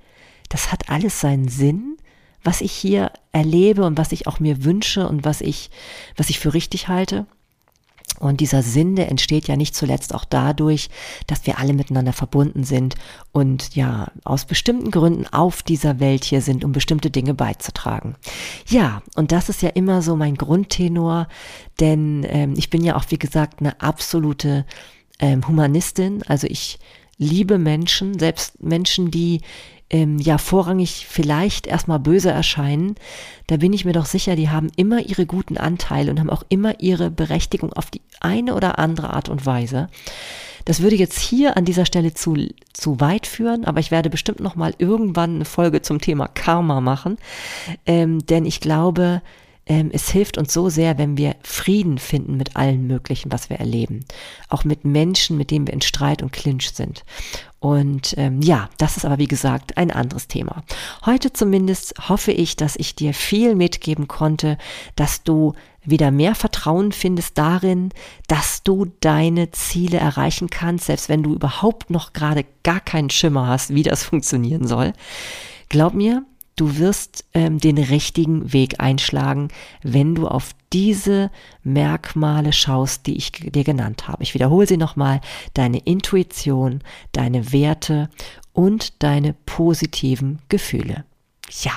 [0.51, 1.97] das hat alles seinen Sinn,
[2.43, 5.69] was ich hier erlebe und was ich auch mir wünsche und was ich,
[6.17, 7.25] was ich für richtig halte.
[8.19, 10.89] Und dieser Sinn, der entsteht ja nicht zuletzt auch dadurch,
[11.27, 12.95] dass wir alle miteinander verbunden sind
[13.31, 18.15] und ja, aus bestimmten Gründen auf dieser Welt hier sind, um bestimmte Dinge beizutragen.
[18.67, 21.29] Ja, und das ist ja immer so mein Grundtenor,
[21.79, 24.65] denn ähm, ich bin ja auch, wie gesagt, eine absolute
[25.19, 26.21] ähm, Humanistin.
[26.27, 26.79] Also ich
[27.17, 29.41] liebe Menschen, selbst Menschen, die
[29.91, 32.95] ähm, ja vorrangig vielleicht erstmal böse erscheinen,
[33.47, 36.43] da bin ich mir doch sicher, die haben immer ihre guten Anteile und haben auch
[36.49, 39.89] immer ihre Berechtigung auf die eine oder andere Art und Weise.
[40.65, 42.37] Das würde jetzt hier an dieser Stelle zu,
[42.71, 46.81] zu weit führen, aber ich werde bestimmt noch mal irgendwann eine Folge zum Thema Karma
[46.81, 47.17] machen,
[47.85, 49.21] ähm, denn ich glaube,
[49.68, 53.57] ähm, es hilft uns so sehr, wenn wir Frieden finden mit allen Möglichen, was wir
[53.59, 54.05] erleben.
[54.49, 57.03] Auch mit Menschen, mit denen wir in Streit und Clinch sind.
[57.59, 60.64] Und ähm, ja, das ist aber wie gesagt ein anderes Thema.
[61.05, 64.57] Heute zumindest hoffe ich, dass ich dir viel mitgeben konnte,
[64.95, 65.53] dass du
[65.84, 67.89] wieder mehr Vertrauen findest darin,
[68.28, 73.47] dass du deine Ziele erreichen kannst, selbst wenn du überhaupt noch gerade gar keinen Schimmer
[73.47, 74.93] hast, wie das funktionieren soll.
[75.70, 79.49] Glaub mir, du wirst ähm, den richtigen Weg einschlagen,
[79.83, 81.31] wenn du auf diese
[81.63, 84.23] Merkmale schaust, die ich dir genannt habe.
[84.23, 85.21] Ich wiederhole sie nochmal.
[85.53, 86.81] Deine Intuition,
[87.11, 88.09] deine Werte
[88.53, 91.05] und deine positiven Gefühle.
[91.63, 91.73] Ja.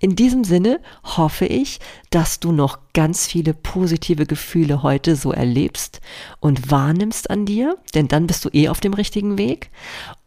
[0.00, 1.78] In diesem Sinne hoffe ich,
[2.10, 6.00] dass du noch ganz viele positive Gefühle heute so erlebst
[6.40, 9.70] und wahrnimmst an dir, denn dann bist du eh auf dem richtigen Weg.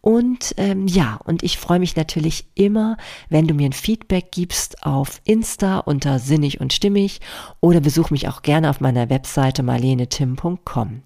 [0.05, 2.95] Und ähm, ja, und ich freue mich natürlich immer,
[3.29, 7.21] wenn du mir ein Feedback gibst auf Insta unter sinnig und stimmig
[7.59, 11.01] oder besuch mich auch gerne auf meiner Webseite marlenetim.com.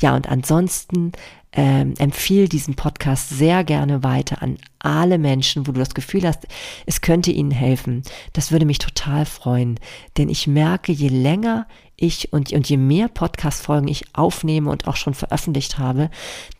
[0.00, 1.12] Ja, und ansonsten
[1.54, 6.46] ähm, empfiehl diesen Podcast sehr gerne weiter an alle Menschen, wo du das Gefühl hast,
[6.86, 8.02] es könnte ihnen helfen.
[8.32, 9.78] Das würde mich total freuen,
[10.16, 14.96] denn ich merke, je länger ich und, und je mehr Podcast-Folgen ich aufnehme und auch
[14.96, 16.10] schon veröffentlicht habe,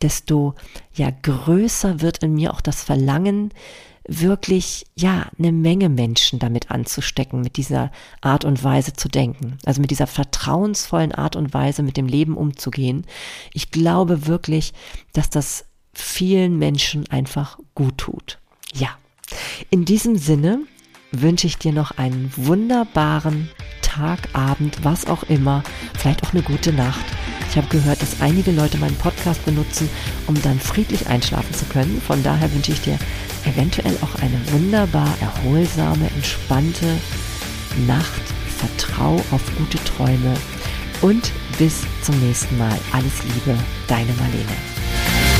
[0.01, 0.53] desto
[0.93, 3.51] ja größer wird in mir auch das Verlangen,
[4.07, 7.91] wirklich, ja, eine Menge Menschen damit anzustecken, mit dieser
[8.21, 9.57] Art und Weise zu denken.
[9.65, 13.05] Also mit dieser vertrauensvollen Art und Weise mit dem Leben umzugehen.
[13.53, 14.73] Ich glaube wirklich,
[15.13, 18.39] dass das vielen Menschen einfach gut tut.
[18.73, 18.89] Ja.
[19.69, 20.59] In diesem Sinne
[21.11, 23.49] wünsche ich dir noch einen wunderbaren
[23.93, 25.63] Tag, Abend, was auch immer,
[25.97, 27.05] vielleicht auch eine gute Nacht.
[27.49, 29.87] Ich habe gehört, dass einige Leute meinen Podcast benutzen,
[30.25, 32.01] um dann friedlich einschlafen zu können.
[32.01, 32.97] Von daher wünsche ich dir
[33.45, 36.97] eventuell auch eine wunderbar erholsame, entspannte
[37.85, 38.21] Nacht.
[38.57, 40.33] Vertrau auf gute Träume
[41.01, 42.79] und bis zum nächsten Mal.
[42.93, 45.32] Alles Liebe, deine Marlene.